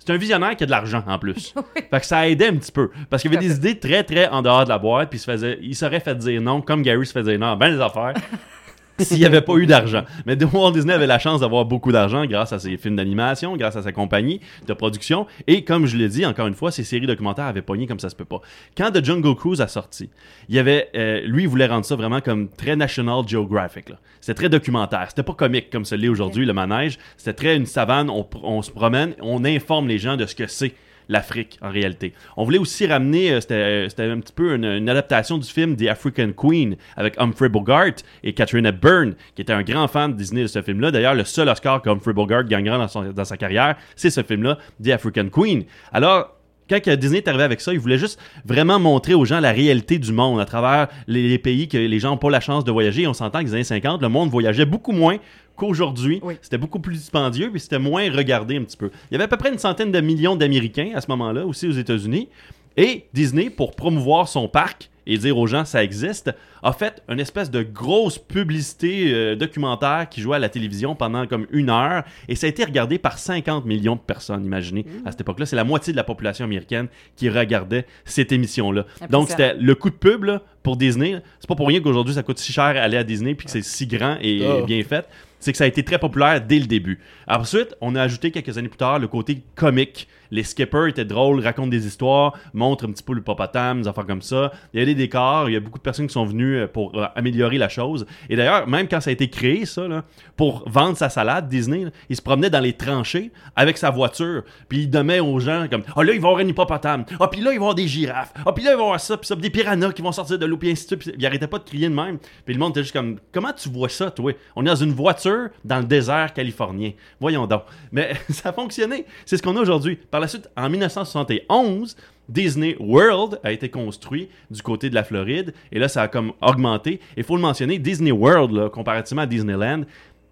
C'est 0.00 0.14
un 0.14 0.16
visionnaire 0.16 0.56
qui 0.56 0.62
a 0.62 0.66
de 0.66 0.70
l'argent 0.70 1.02
en 1.06 1.18
plus. 1.18 1.52
Fait 1.90 2.00
que 2.00 2.06
ça 2.06 2.26
aidait 2.28 2.46
un 2.48 2.54
petit 2.56 2.72
peu. 2.72 2.90
Parce 3.10 3.20
qu'il 3.20 3.32
y 3.32 3.36
avait 3.36 3.44
des 3.46 3.56
idées 3.56 3.78
très, 3.78 4.04
très 4.04 4.28
en 4.28 4.40
dehors 4.40 4.64
de 4.64 4.68
la 4.70 4.78
boîte, 4.78 5.10
puis 5.10 5.18
il 5.18 5.20
se 5.20 5.30
faisait, 5.30 5.58
il 5.60 5.74
serait 5.74 6.00
fait 6.00 6.14
dire 6.16 6.40
non, 6.40 6.62
comme 6.62 6.80
Gary 6.82 7.04
se 7.04 7.12
faisait 7.12 7.32
dire 7.36 7.40
non, 7.40 7.56
ben 7.56 7.74
les 7.74 7.80
affaires. 7.80 8.14
s'il 9.04 9.18
n'y 9.18 9.24
avait 9.24 9.40
pas 9.40 9.54
eu 9.54 9.66
d'argent. 9.66 10.04
Mais 10.26 10.36
Walt 10.52 10.72
Disney 10.72 10.92
avait 10.92 11.06
la 11.06 11.18
chance 11.18 11.40
d'avoir 11.40 11.64
beaucoup 11.64 11.92
d'argent 11.92 12.24
grâce 12.26 12.52
à 12.52 12.58
ses 12.58 12.76
films 12.76 12.96
d'animation, 12.96 13.56
grâce 13.56 13.76
à 13.76 13.82
sa 13.82 13.92
compagnie 13.92 14.40
de 14.66 14.72
production. 14.72 15.26
Et 15.46 15.64
comme 15.64 15.86
je 15.86 15.96
l'ai 15.96 16.08
dit, 16.08 16.26
encore 16.26 16.46
une 16.46 16.54
fois, 16.54 16.70
ses 16.70 16.84
séries 16.84 17.06
documentaires 17.06 17.46
avaient 17.46 17.62
pogné 17.62 17.86
comme 17.86 18.00
ça 18.00 18.10
se 18.10 18.16
peut 18.16 18.24
pas. 18.24 18.40
Quand 18.76 18.90
The 18.90 19.04
Jungle 19.04 19.34
Cruise 19.34 19.60
a 19.60 19.68
sorti, 19.68 20.10
il 20.48 20.54
y 20.54 20.58
avait, 20.58 20.90
euh, 20.94 21.20
lui, 21.22 21.44
il 21.44 21.48
voulait 21.48 21.66
rendre 21.66 21.84
ça 21.84 21.96
vraiment 21.96 22.20
comme 22.20 22.48
très 22.48 22.76
National 22.76 23.26
Geographic. 23.26 23.86
C'était 24.20 24.34
très 24.34 24.48
documentaire. 24.48 25.06
C'était 25.08 25.22
pas 25.22 25.34
comique 25.34 25.70
comme 25.70 25.84
ce 25.84 25.94
l'est 25.94 26.08
aujourd'hui, 26.08 26.44
le 26.44 26.52
manège. 26.52 26.98
C'était 27.16 27.34
très 27.34 27.56
une 27.56 27.66
savane, 27.66 28.10
on 28.10 28.62
se 28.62 28.70
promène, 28.70 29.14
on 29.20 29.44
informe 29.44 29.88
les 29.88 29.98
gens 29.98 30.16
de 30.16 30.26
ce 30.26 30.34
que 30.34 30.46
c'est 30.46 30.74
l'Afrique 31.08 31.58
en 31.62 31.70
réalité. 31.70 32.12
On 32.36 32.44
voulait 32.44 32.58
aussi 32.58 32.86
ramener, 32.86 33.32
euh, 33.32 33.40
c'était 33.40 33.54
euh, 33.54 33.88
c'était 33.88 34.04
un 34.04 34.20
petit 34.20 34.32
peu 34.32 34.54
une, 34.54 34.88
adaptation 34.88 35.38
du 35.38 35.48
film 35.48 35.76
The 35.76 35.88
African 35.88 36.32
Queen 36.32 36.76
avec 36.96 37.14
Humphrey 37.18 37.48
Bogart 37.48 37.96
et 38.22 38.32
Catherine 38.32 38.66
Hepburn, 38.66 39.14
qui 39.34 39.42
était 39.42 39.52
un 39.52 39.62
grand 39.62 39.88
fan 39.88 40.12
de 40.12 40.16
Disney 40.16 40.42
de 40.42 40.46
ce 40.46 40.62
film-là. 40.62 40.90
D'ailleurs, 40.90 41.14
le 41.14 41.24
seul 41.24 41.48
Oscar 41.48 41.82
que 41.82 41.90
Humphrey 41.90 42.12
Bogart 42.12 42.44
gagnera 42.44 42.86
dans, 42.86 43.12
dans 43.12 43.24
sa 43.24 43.36
carrière, 43.36 43.76
c'est 43.96 44.10
ce 44.10 44.22
film-là, 44.22 44.58
The 44.82 44.88
African 44.88 45.28
Queen. 45.28 45.64
Alors, 45.92 46.37
quand 46.68 46.96
Disney 46.96 47.18
est 47.18 47.28
arrivé 47.28 47.44
avec 47.44 47.60
ça, 47.60 47.72
il 47.72 47.78
voulait 47.78 47.98
juste 47.98 48.20
vraiment 48.44 48.78
montrer 48.78 49.14
aux 49.14 49.24
gens 49.24 49.40
la 49.40 49.52
réalité 49.52 49.98
du 49.98 50.12
monde 50.12 50.40
à 50.40 50.44
travers 50.44 50.88
les, 51.06 51.28
les 51.28 51.38
pays 51.38 51.68
que 51.68 51.78
les 51.78 51.98
gens 51.98 52.10
n'ont 52.10 52.16
pas 52.16 52.30
la 52.30 52.40
chance 52.40 52.64
de 52.64 52.70
voyager. 52.72 53.02
Et 53.02 53.06
on 53.06 53.14
s'entend 53.14 53.40
que 53.40 53.44
les 53.44 53.54
années 53.54 53.64
50, 53.64 54.02
le 54.02 54.08
monde 54.08 54.30
voyageait 54.30 54.66
beaucoup 54.66 54.92
moins 54.92 55.18
qu'aujourd'hui. 55.56 56.20
Oui. 56.22 56.34
C'était 56.40 56.56
beaucoup 56.56 56.78
plus 56.78 56.94
dispendieux, 56.94 57.50
puis 57.50 57.60
c'était 57.60 57.78
moins 57.78 58.10
regardé 58.10 58.56
un 58.56 58.62
petit 58.62 58.76
peu. 58.76 58.90
Il 59.10 59.14
y 59.14 59.16
avait 59.16 59.24
à 59.24 59.28
peu 59.28 59.36
près 59.36 59.50
une 59.50 59.58
centaine 59.58 59.92
de 59.92 60.00
millions 60.00 60.36
d'Américains 60.36 60.92
à 60.94 61.00
ce 61.00 61.08
moment-là, 61.08 61.44
aussi 61.44 61.66
aux 61.66 61.72
États-Unis. 61.72 62.28
Et 62.76 63.06
Disney, 63.12 63.50
pour 63.50 63.74
promouvoir 63.74 64.28
son 64.28 64.48
parc 64.48 64.88
et 65.08 65.18
dire 65.18 65.36
aux 65.36 65.48
gens 65.48 65.64
ça 65.64 65.82
existe, 65.82 66.30
a 66.62 66.72
fait 66.72 67.02
une 67.08 67.18
espèce 67.18 67.50
de 67.50 67.62
grosse 67.62 68.18
publicité 68.18 69.12
euh, 69.12 69.34
documentaire 69.34 70.06
qui 70.08 70.20
jouait 70.20 70.36
à 70.36 70.38
la 70.38 70.48
télévision 70.48 70.94
pendant 70.94 71.26
comme 71.26 71.46
une 71.50 71.70
heure. 71.70 72.04
Et 72.28 72.36
ça 72.36 72.46
a 72.46 72.50
été 72.50 72.62
regardé 72.64 72.98
par 72.98 73.18
50 73.18 73.64
millions 73.64 73.96
de 73.96 74.00
personnes, 74.00 74.44
imaginez. 74.44 74.84
À 75.04 75.10
cette 75.10 75.22
époque-là, 75.22 75.46
c'est 75.46 75.56
la 75.56 75.64
moitié 75.64 75.92
de 75.92 75.96
la 75.96 76.04
population 76.04 76.44
américaine 76.44 76.88
qui 77.16 77.28
regardait 77.28 77.86
cette 78.04 78.30
émission-là. 78.30 78.84
Donc, 79.10 79.30
c'était 79.30 79.54
le 79.54 79.74
coup 79.74 79.90
de 79.90 79.94
pub 79.96 80.24
là, 80.24 80.42
pour 80.62 80.76
Disney. 80.76 81.20
C'est 81.40 81.48
pas 81.48 81.54
pour 81.56 81.68
rien 81.68 81.80
qu'aujourd'hui, 81.80 82.14
ça 82.14 82.22
coûte 82.22 82.38
si 82.38 82.52
cher 82.52 82.64
aller 82.64 82.96
à 82.96 83.04
Disney 83.04 83.34
puis 83.34 83.46
que 83.46 83.50
c'est 83.50 83.62
si 83.64 83.86
grand 83.86 84.16
et 84.20 84.44
Ah. 84.46 84.64
bien 84.66 84.82
fait. 84.82 85.06
C'est 85.40 85.52
que 85.52 85.58
ça 85.58 85.64
a 85.64 85.68
été 85.68 85.82
très 85.84 85.98
populaire 85.98 86.40
dès 86.40 86.58
le 86.58 86.66
début. 86.66 86.98
Ensuite, 87.28 87.74
on 87.80 87.94
a 87.94 88.02
ajouté 88.02 88.30
quelques 88.30 88.58
années 88.58 88.68
plus 88.68 88.76
tard 88.76 88.98
le 88.98 89.06
côté 89.08 89.42
comique. 89.54 90.08
Les 90.30 90.42
skippers 90.42 90.88
étaient 90.88 91.04
drôles, 91.04 91.40
racontent 91.40 91.68
des 91.68 91.86
histoires, 91.86 92.34
montrent 92.52 92.86
un 92.86 92.92
petit 92.92 93.02
peu 93.02 93.14
le 93.14 93.22
popotame, 93.22 93.82
des 93.82 93.88
affaires 93.88 94.06
comme 94.06 94.22
ça. 94.22 94.52
Il 94.72 94.80
y 94.80 94.82
a 94.82 94.86
des 94.86 94.94
décors, 94.94 95.48
il 95.48 95.54
y 95.54 95.56
a 95.56 95.60
beaucoup 95.60 95.78
de 95.78 95.82
personnes 95.82 96.06
qui 96.06 96.12
sont 96.12 96.24
venues 96.24 96.58
euh, 96.58 96.66
pour 96.66 96.96
euh, 96.96 97.06
améliorer 97.14 97.58
la 97.58 97.68
chose. 97.68 98.06
Et 98.28 98.36
d'ailleurs, 98.36 98.66
même 98.66 98.88
quand 98.88 99.00
ça 99.00 99.10
a 99.10 99.12
été 99.12 99.28
créé, 99.28 99.64
ça, 99.66 99.88
là, 99.88 100.04
pour 100.36 100.68
vendre 100.68 100.96
sa 100.96 101.08
salade, 101.08 101.48
Disney, 101.48 101.84
là, 101.84 101.90
il 102.08 102.16
se 102.16 102.22
promenait 102.22 102.50
dans 102.50 102.60
les 102.60 102.72
tranchées 102.72 103.32
avec 103.56 103.78
sa 103.78 103.90
voiture. 103.90 104.42
Puis 104.68 104.80
il 104.80 104.90
donnait 104.90 105.20
aux 105.20 105.38
gens 105.40 105.66
comme 105.70 105.82
Ah 105.96 106.04
là, 106.04 106.12
il 106.12 106.20
va 106.20 106.28
y 106.28 106.30
avoir 106.30 106.38
un 106.38 106.48
hippopotame. 106.48 107.04
Ah, 107.20 107.28
puis 107.28 107.40
là, 107.40 107.52
il 107.52 107.54
va 107.54 107.54
y 107.54 107.56
avoir 107.56 107.74
des 107.74 107.88
girafes. 107.88 108.32
Ah, 108.44 108.52
puis 108.52 108.64
là, 108.64 108.72
il 108.72 108.76
va 108.76 108.82
y 108.82 108.84
avoir 108.84 109.00
ça, 109.00 109.16
puis 109.16 109.26
ça, 109.26 109.34
des 109.36 109.50
piranhas 109.50 109.92
qui 109.92 110.02
vont 110.02 110.12
sortir 110.12 110.38
de 110.38 110.46
l'eau, 110.46 110.56
puis 110.56 110.70
ainsi 110.70 110.86
de 110.88 111.00
suite. 111.00 111.14
Il 111.18 111.26
arrêtait 111.26 111.46
pas 111.46 111.58
de 111.58 111.64
crier 111.64 111.88
de 111.88 111.94
même. 111.94 112.18
Puis 112.44 112.54
le 112.54 112.60
monde 112.60 112.72
était 112.72 112.82
juste 112.82 112.92
comme 112.92 113.18
Comment 113.32 113.52
tu 113.52 113.68
vois 113.68 113.88
ça, 113.88 114.10
toi? 114.10 114.32
On 114.56 114.64
est 114.64 114.68
dans 114.68 114.74
une 114.74 114.92
voiture 114.92 115.48
dans 115.64 115.78
le 115.78 115.84
désert 115.84 116.32
californien. 116.32 116.92
Voyons 117.20 117.46
donc. 117.46 117.62
Mais 117.92 118.14
ça 118.30 118.50
a 118.50 118.52
fonctionné. 118.52 119.06
C'est 119.26 119.36
ce 119.36 119.42
qu'on 119.42 119.56
a 119.56 119.60
aujourd'hui. 119.60 119.98
Par 120.18 120.22
la 120.22 120.26
suite, 120.26 120.50
en 120.56 120.68
1971, 120.68 121.96
Disney 122.28 122.74
World 122.80 123.38
a 123.44 123.52
été 123.52 123.68
construit 123.68 124.28
du 124.50 124.60
côté 124.62 124.90
de 124.90 124.96
la 124.96 125.04
Floride. 125.04 125.54
Et 125.70 125.78
là, 125.78 125.86
ça 125.86 126.02
a 126.02 126.08
comme 126.08 126.32
augmenté. 126.42 126.98
Il 127.16 127.22
faut 127.22 127.36
le 127.36 127.42
mentionner, 127.42 127.78
Disney 127.78 128.10
World, 128.10 128.50
là, 128.50 128.68
comparativement 128.68 129.22
à 129.22 129.26
Disneyland, 129.26 129.82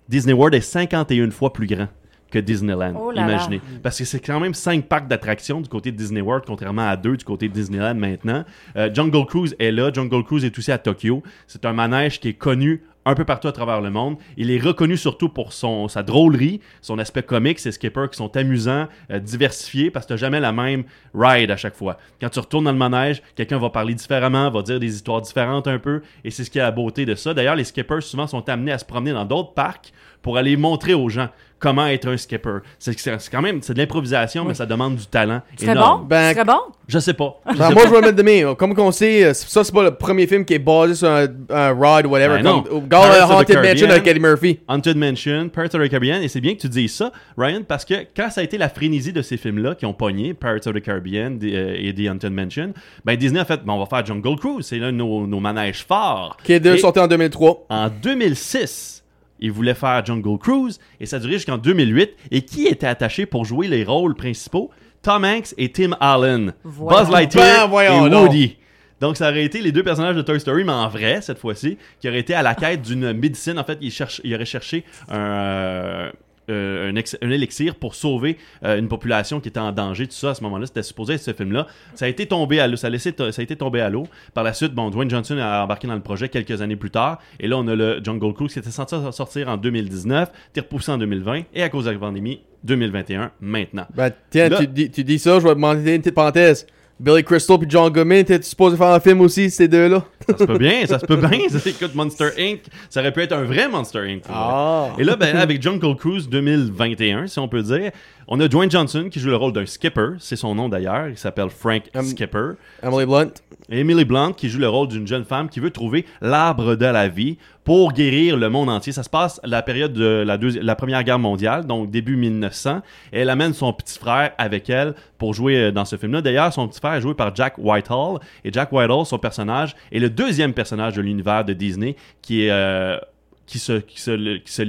Disney 0.08 0.32
World 0.32 0.56
est 0.56 0.60
51 0.60 1.30
fois 1.30 1.52
plus 1.52 1.68
grand 1.68 1.86
que 2.32 2.40
Disneyland. 2.40 3.00
Oh 3.00 3.12
là 3.12 3.24
là. 3.24 3.32
imaginez. 3.34 3.60
Parce 3.80 3.96
que 3.96 4.04
c'est 4.04 4.18
quand 4.18 4.40
même 4.40 4.54
5 4.54 4.86
parcs 4.86 5.06
d'attractions 5.06 5.60
du 5.60 5.68
côté 5.68 5.92
de 5.92 5.96
Disney 5.96 6.20
World, 6.20 6.42
contrairement 6.44 6.88
à 6.88 6.96
deux 6.96 7.16
du 7.16 7.24
côté 7.24 7.48
de 7.48 7.52
Disneyland 7.54 7.94
maintenant. 7.94 8.42
Euh, 8.74 8.92
Jungle 8.92 9.24
Cruise 9.24 9.54
est 9.60 9.70
là. 9.70 9.92
Jungle 9.92 10.24
Cruise 10.24 10.44
est 10.44 10.58
aussi 10.58 10.72
à 10.72 10.78
Tokyo. 10.78 11.22
C'est 11.46 11.64
un 11.64 11.72
manège 11.72 12.18
qui 12.18 12.30
est 12.30 12.34
connu 12.34 12.82
un 13.06 13.14
peu 13.14 13.24
partout 13.24 13.48
à 13.48 13.52
travers 13.52 13.80
le 13.80 13.90
monde. 13.90 14.16
Il 14.36 14.50
est 14.50 14.58
reconnu 14.58 14.96
surtout 14.96 15.28
pour 15.28 15.52
sa 15.52 16.02
drôlerie, 16.02 16.60
son 16.82 16.98
aspect 16.98 17.22
comique, 17.22 17.60
ses 17.60 17.72
skippers 17.72 18.10
qui 18.10 18.16
sont 18.18 18.36
amusants, 18.36 18.88
euh, 19.10 19.20
diversifiés, 19.20 19.90
parce 19.90 20.04
que 20.04 20.10
t'as 20.10 20.16
jamais 20.16 20.40
la 20.40 20.52
même 20.52 20.84
ride 21.14 21.50
à 21.50 21.56
chaque 21.56 21.76
fois. 21.76 21.98
Quand 22.20 22.28
tu 22.28 22.40
retournes 22.40 22.64
dans 22.64 22.72
le 22.72 22.78
manège, 22.78 23.22
quelqu'un 23.36 23.58
va 23.58 23.70
parler 23.70 23.94
différemment, 23.94 24.50
va 24.50 24.62
dire 24.62 24.80
des 24.80 24.94
histoires 24.94 25.22
différentes 25.22 25.68
un 25.68 25.78
peu, 25.78 26.02
et 26.24 26.30
c'est 26.30 26.42
ce 26.42 26.50
qui 26.50 26.58
est 26.58 26.62
la 26.62 26.72
beauté 26.72 27.06
de 27.06 27.14
ça. 27.14 27.32
D'ailleurs, 27.32 27.56
les 27.56 27.64
skippers 27.64 28.02
souvent 28.02 28.26
sont 28.26 28.46
amenés 28.48 28.72
à 28.72 28.78
se 28.78 28.84
promener 28.84 29.12
dans 29.12 29.24
d'autres 29.24 29.54
parcs 29.54 29.92
pour 30.20 30.36
aller 30.36 30.56
montrer 30.56 30.92
aux 30.92 31.08
gens 31.08 31.28
comment 31.58 31.86
être 31.86 32.08
un 32.08 32.16
skipper. 32.16 32.58
C'est 32.78 32.98
c'est 32.98 33.30
quand 33.30 33.42
même 33.42 33.60
c'est 33.62 33.74
de 33.74 33.78
l'improvisation, 33.78 34.44
mais 34.44 34.54
ça 34.54 34.66
demande 34.66 34.96
du 34.96 35.06
talent 35.06 35.40
énorme. 35.60 36.00
bon? 36.02 36.06
Ben, 36.06 36.32
serais 36.32 36.44
bon? 36.44 36.58
Je 36.88 36.98
sais 36.98 37.14
pas. 37.14 37.40
Je 37.50 37.58
Ben, 37.58 37.68
sais 37.68 37.74
moi, 37.74 37.82
pas. 37.82 37.88
je 37.88 37.94
vais 37.94 38.00
mettre 38.00 38.16
de 38.16 38.22
mes. 38.22 38.54
Comme 38.56 38.74
qu'on 38.74 38.92
sait, 38.92 39.24
euh, 39.24 39.34
ça, 39.34 39.64
c'est 39.64 39.74
pas 39.74 39.82
le 39.82 39.90
premier 39.92 40.26
film 40.26 40.44
qui 40.44 40.54
est 40.54 40.58
basé 40.60 40.94
sur 40.94 41.08
un, 41.08 41.26
un 41.50 41.68
ride, 41.72 42.06
whatever. 42.06 42.36
Ben 42.36 42.42
non. 42.44 42.62
comme 42.62 42.88
the 42.88 43.30
Haunted 43.30 43.56
Mansion 43.62 43.90
avec 43.90 44.06
Eddie 44.06 44.20
Murphy. 44.20 44.60
Haunted 44.68 44.96
Mansion, 44.96 45.48
Pirates 45.48 45.74
of 45.74 45.82
the 45.82 45.88
Caribbean, 45.88 46.22
et 46.22 46.28
c'est 46.28 46.40
bien 46.40 46.54
que 46.54 46.60
tu 46.60 46.68
dises 46.68 46.94
ça, 46.94 47.10
Ryan, 47.36 47.62
parce 47.66 47.84
que 47.84 47.94
quand 48.16 48.30
ça 48.30 48.40
a 48.40 48.44
été 48.44 48.56
la 48.58 48.68
frénésie 48.68 49.12
de 49.12 49.22
ces 49.22 49.36
films-là 49.36 49.74
qui 49.74 49.84
ont 49.86 49.92
pogné, 49.94 50.34
Pirates 50.34 50.66
of 50.68 50.74
the 50.74 50.80
Caribbean 50.82 51.38
euh, 51.42 51.74
et 51.76 51.92
The 51.92 52.08
Haunted 52.10 52.32
Mansion, 52.32 52.72
ben 53.04 53.16
Disney 53.16 53.40
a 53.40 53.44
fait, 53.44 53.64
ben, 53.64 53.72
on 53.72 53.78
va 53.78 53.86
faire 53.86 54.06
Jungle 54.06 54.36
Cruise, 54.38 54.66
c'est 54.66 54.78
l'un 54.78 54.92
de 54.92 54.96
nos, 54.98 55.26
nos 55.26 55.40
manèges 55.40 55.84
forts. 55.84 56.36
Qui 56.44 56.52
est 56.52 56.76
sorti 56.78 57.00
en 57.00 57.08
2003. 57.08 57.66
En 57.68 57.88
2006, 57.88 58.95
ils 59.40 59.52
voulaient 59.52 59.74
faire 59.74 60.04
Jungle 60.04 60.38
Cruise, 60.38 60.78
et 61.00 61.06
ça 61.06 61.16
a 61.16 61.18
duré 61.18 61.34
jusqu'en 61.34 61.58
2008, 61.58 62.10
et 62.30 62.42
qui 62.42 62.66
était 62.66 62.86
attaché 62.86 63.26
pour 63.26 63.44
jouer 63.44 63.68
les 63.68 63.84
rôles 63.84 64.14
principaux? 64.14 64.70
Tom 65.02 65.24
Hanks 65.24 65.54
et 65.56 65.70
Tim 65.70 65.96
Allen. 66.00 66.52
Buzz 66.64 67.10
Lightyear 67.10 67.66
Ben, 67.66 67.70
voyons 67.70 68.06
et 68.06 68.10
donc. 68.10 68.28
Woody. 68.28 68.56
Donc, 69.00 69.16
ça 69.16 69.28
aurait 69.28 69.44
été 69.44 69.60
les 69.60 69.72
deux 69.72 69.82
personnages 69.82 70.16
de 70.16 70.22
Toy 70.22 70.40
Story, 70.40 70.64
mais 70.64 70.72
en 70.72 70.88
vrai, 70.88 71.20
cette 71.20 71.38
fois-ci, 71.38 71.76
qui 72.00 72.08
auraient 72.08 72.18
été 72.18 72.34
à 72.34 72.42
la 72.42 72.54
quête 72.54 72.82
d'une 72.82 73.12
médecine. 73.12 73.58
En 73.58 73.64
fait, 73.64 73.78
ils, 73.82 73.92
cherchent, 73.92 74.20
ils 74.24 74.34
auraient 74.34 74.46
cherché 74.46 74.84
un, 75.08 75.18
euh, 75.18 76.10
euh, 76.50 76.90
un, 76.90 76.96
ex- 76.96 77.16
un 77.22 77.30
élixir 77.30 77.74
pour 77.74 77.94
sauver 77.94 78.36
euh, 78.64 78.78
une 78.78 78.88
population 78.88 79.40
qui 79.40 79.48
était 79.48 79.60
en 79.60 79.72
danger. 79.72 80.06
Tout 80.06 80.12
ça, 80.14 80.30
à 80.30 80.34
ce 80.34 80.42
moment-là, 80.44 80.66
c'était 80.66 80.82
supposé 80.82 81.14
être 81.14 81.22
ce 81.22 81.32
film-là. 81.32 81.66
Ça 81.94 82.04
a 82.04 82.08
été 82.08 82.26
tombé 82.26 82.60
à 82.60 82.66
l'eau. 82.68 82.76
Ça, 82.76 82.86
a 82.86 82.90
laissé 82.90 83.14
ça 83.16 83.24
a 83.24 83.42
été 83.42 83.56
tombé 83.56 83.80
à 83.80 83.88
l'eau. 83.90 84.06
Par 84.34 84.44
la 84.44 84.52
suite, 84.52 84.72
bon, 84.74 84.90
Dwayne 84.90 85.10
Johnson 85.10 85.36
a 85.38 85.64
embarqué 85.64 85.86
dans 85.88 85.94
le 85.94 86.00
projet 86.00 86.28
quelques 86.28 86.62
années 86.62 86.76
plus 86.76 86.90
tard. 86.90 87.18
Et 87.40 87.48
là, 87.48 87.56
on 87.58 87.66
a 87.68 87.74
le 87.74 88.00
Jungle 88.02 88.32
Cruise 88.34 88.52
qui 88.52 88.58
était 88.58 88.70
censé 88.70 88.96
sortir 89.12 89.48
en 89.48 89.56
2019, 89.56 90.30
été 90.50 90.60
repoussé 90.60 90.92
en 90.92 90.98
2020, 90.98 91.42
et 91.54 91.62
à 91.62 91.68
cause 91.68 91.84
de 91.86 91.90
la 91.90 91.98
pandémie, 91.98 92.40
2021, 92.64 93.30
maintenant. 93.40 93.86
Ben, 93.94 94.10
tiens, 94.30 94.48
Là- 94.48 94.58
tu, 94.58 94.66
dis, 94.66 94.90
tu 94.90 95.04
dis 95.04 95.18
ça, 95.18 95.38
je 95.38 95.44
vais 95.44 95.54
demander 95.54 95.94
une 95.94 96.00
petite 96.02 96.14
parenthèse. 96.14 96.66
Billy 96.98 97.22
Crystal 97.22 97.58
puis 97.58 97.68
John 97.68 97.92
Goodman, 97.92 98.24
t'es 98.24 98.40
supposé 98.40 98.76
faire 98.76 98.86
un 98.88 99.00
film 99.00 99.20
aussi, 99.20 99.50
ces 99.50 99.68
deux-là? 99.68 100.02
Ça 100.28 100.38
se 100.38 100.44
peut 100.44 100.58
bien, 100.58 100.86
ça 100.86 100.98
se 100.98 101.04
peut 101.06 101.16
bien. 101.16 101.40
Ça, 101.48 101.58
écoute, 101.68 101.94
Monster 101.94 102.30
Inc., 102.38 102.60
ça 102.88 103.00
aurait 103.00 103.12
pu 103.12 103.20
être 103.20 103.32
un 103.32 103.44
vrai 103.44 103.68
Monster 103.68 104.00
Inc. 104.00 104.22
Ah. 104.28 104.88
Et 104.98 105.04
là, 105.04 105.14
ben, 105.14 105.36
avec 105.36 105.62
Jungle 105.62 105.94
Cruise 105.94 106.28
2021, 106.28 107.26
si 107.26 107.38
on 107.38 107.48
peut 107.48 107.62
dire, 107.62 107.92
on 108.28 108.40
a 108.40 108.48
Dwayne 108.48 108.70
Johnson 108.70 109.08
qui 109.10 109.20
joue 109.20 109.30
le 109.30 109.36
rôle 109.36 109.52
d'un 109.52 109.66
skipper, 109.66 110.14
c'est 110.18 110.36
son 110.36 110.54
nom 110.54 110.68
d'ailleurs, 110.68 111.08
il 111.08 111.16
s'appelle 111.16 111.50
Frank 111.50 111.84
Um, 111.94 112.04
Skipper. 112.04 112.52
Emily 112.82 113.06
Blunt. 113.06 113.32
Emily 113.70 114.04
Blunt 114.04 114.32
qui 114.32 114.48
joue 114.48 114.58
le 114.58 114.68
rôle 114.68 114.88
d'une 114.88 115.06
jeune 115.06 115.24
femme 115.24 115.48
qui 115.48 115.60
veut 115.60 115.70
trouver 115.70 116.04
l'arbre 116.20 116.74
de 116.74 116.86
la 116.86 117.08
vie 117.08 117.38
pour 117.64 117.92
guérir 117.92 118.36
le 118.36 118.48
monde 118.48 118.68
entier. 118.68 118.92
Ça 118.92 119.02
se 119.02 119.10
passe 119.10 119.40
à 119.42 119.46
la 119.46 119.62
période 119.62 119.92
de 119.92 120.24
la, 120.24 120.76
Première 120.76 121.02
Guerre 121.02 121.18
mondiale, 121.18 121.66
donc 121.66 121.90
début 121.90 122.16
1900. 122.16 122.80
Et 123.12 123.20
elle 123.20 123.30
amène 123.30 123.54
son 123.54 123.72
petit 123.72 123.98
frère 123.98 124.32
avec 124.38 124.70
elle 124.70 124.94
pour 125.18 125.34
jouer 125.34 125.56
euh, 125.56 125.72
dans 125.72 125.84
ce 125.84 125.96
film-là. 125.96 126.22
D'ailleurs, 126.22 126.52
son 126.52 126.68
petit 126.68 126.78
frère 126.78 126.94
est 126.94 127.00
joué 127.00 127.14
par 127.14 127.34
Jack 127.34 127.54
Whitehall. 127.58 128.20
Et 128.44 128.52
Jack 128.52 128.72
Whitehall, 128.72 129.04
son 129.04 129.18
personnage, 129.18 129.74
est 129.90 129.98
le 129.98 130.10
deuxième 130.10 130.52
personnage 130.52 130.94
de 130.94 131.02
l'univers 131.02 131.44
de 131.44 131.52
Disney 131.52 131.96
qui 132.22 132.44
est 132.44 132.50
euh, 132.50 132.98
qui 133.46 133.58
se 133.58 133.74
qui 133.74 134.00
se 134.00 134.36
qui 134.38 134.52
se 134.52 134.62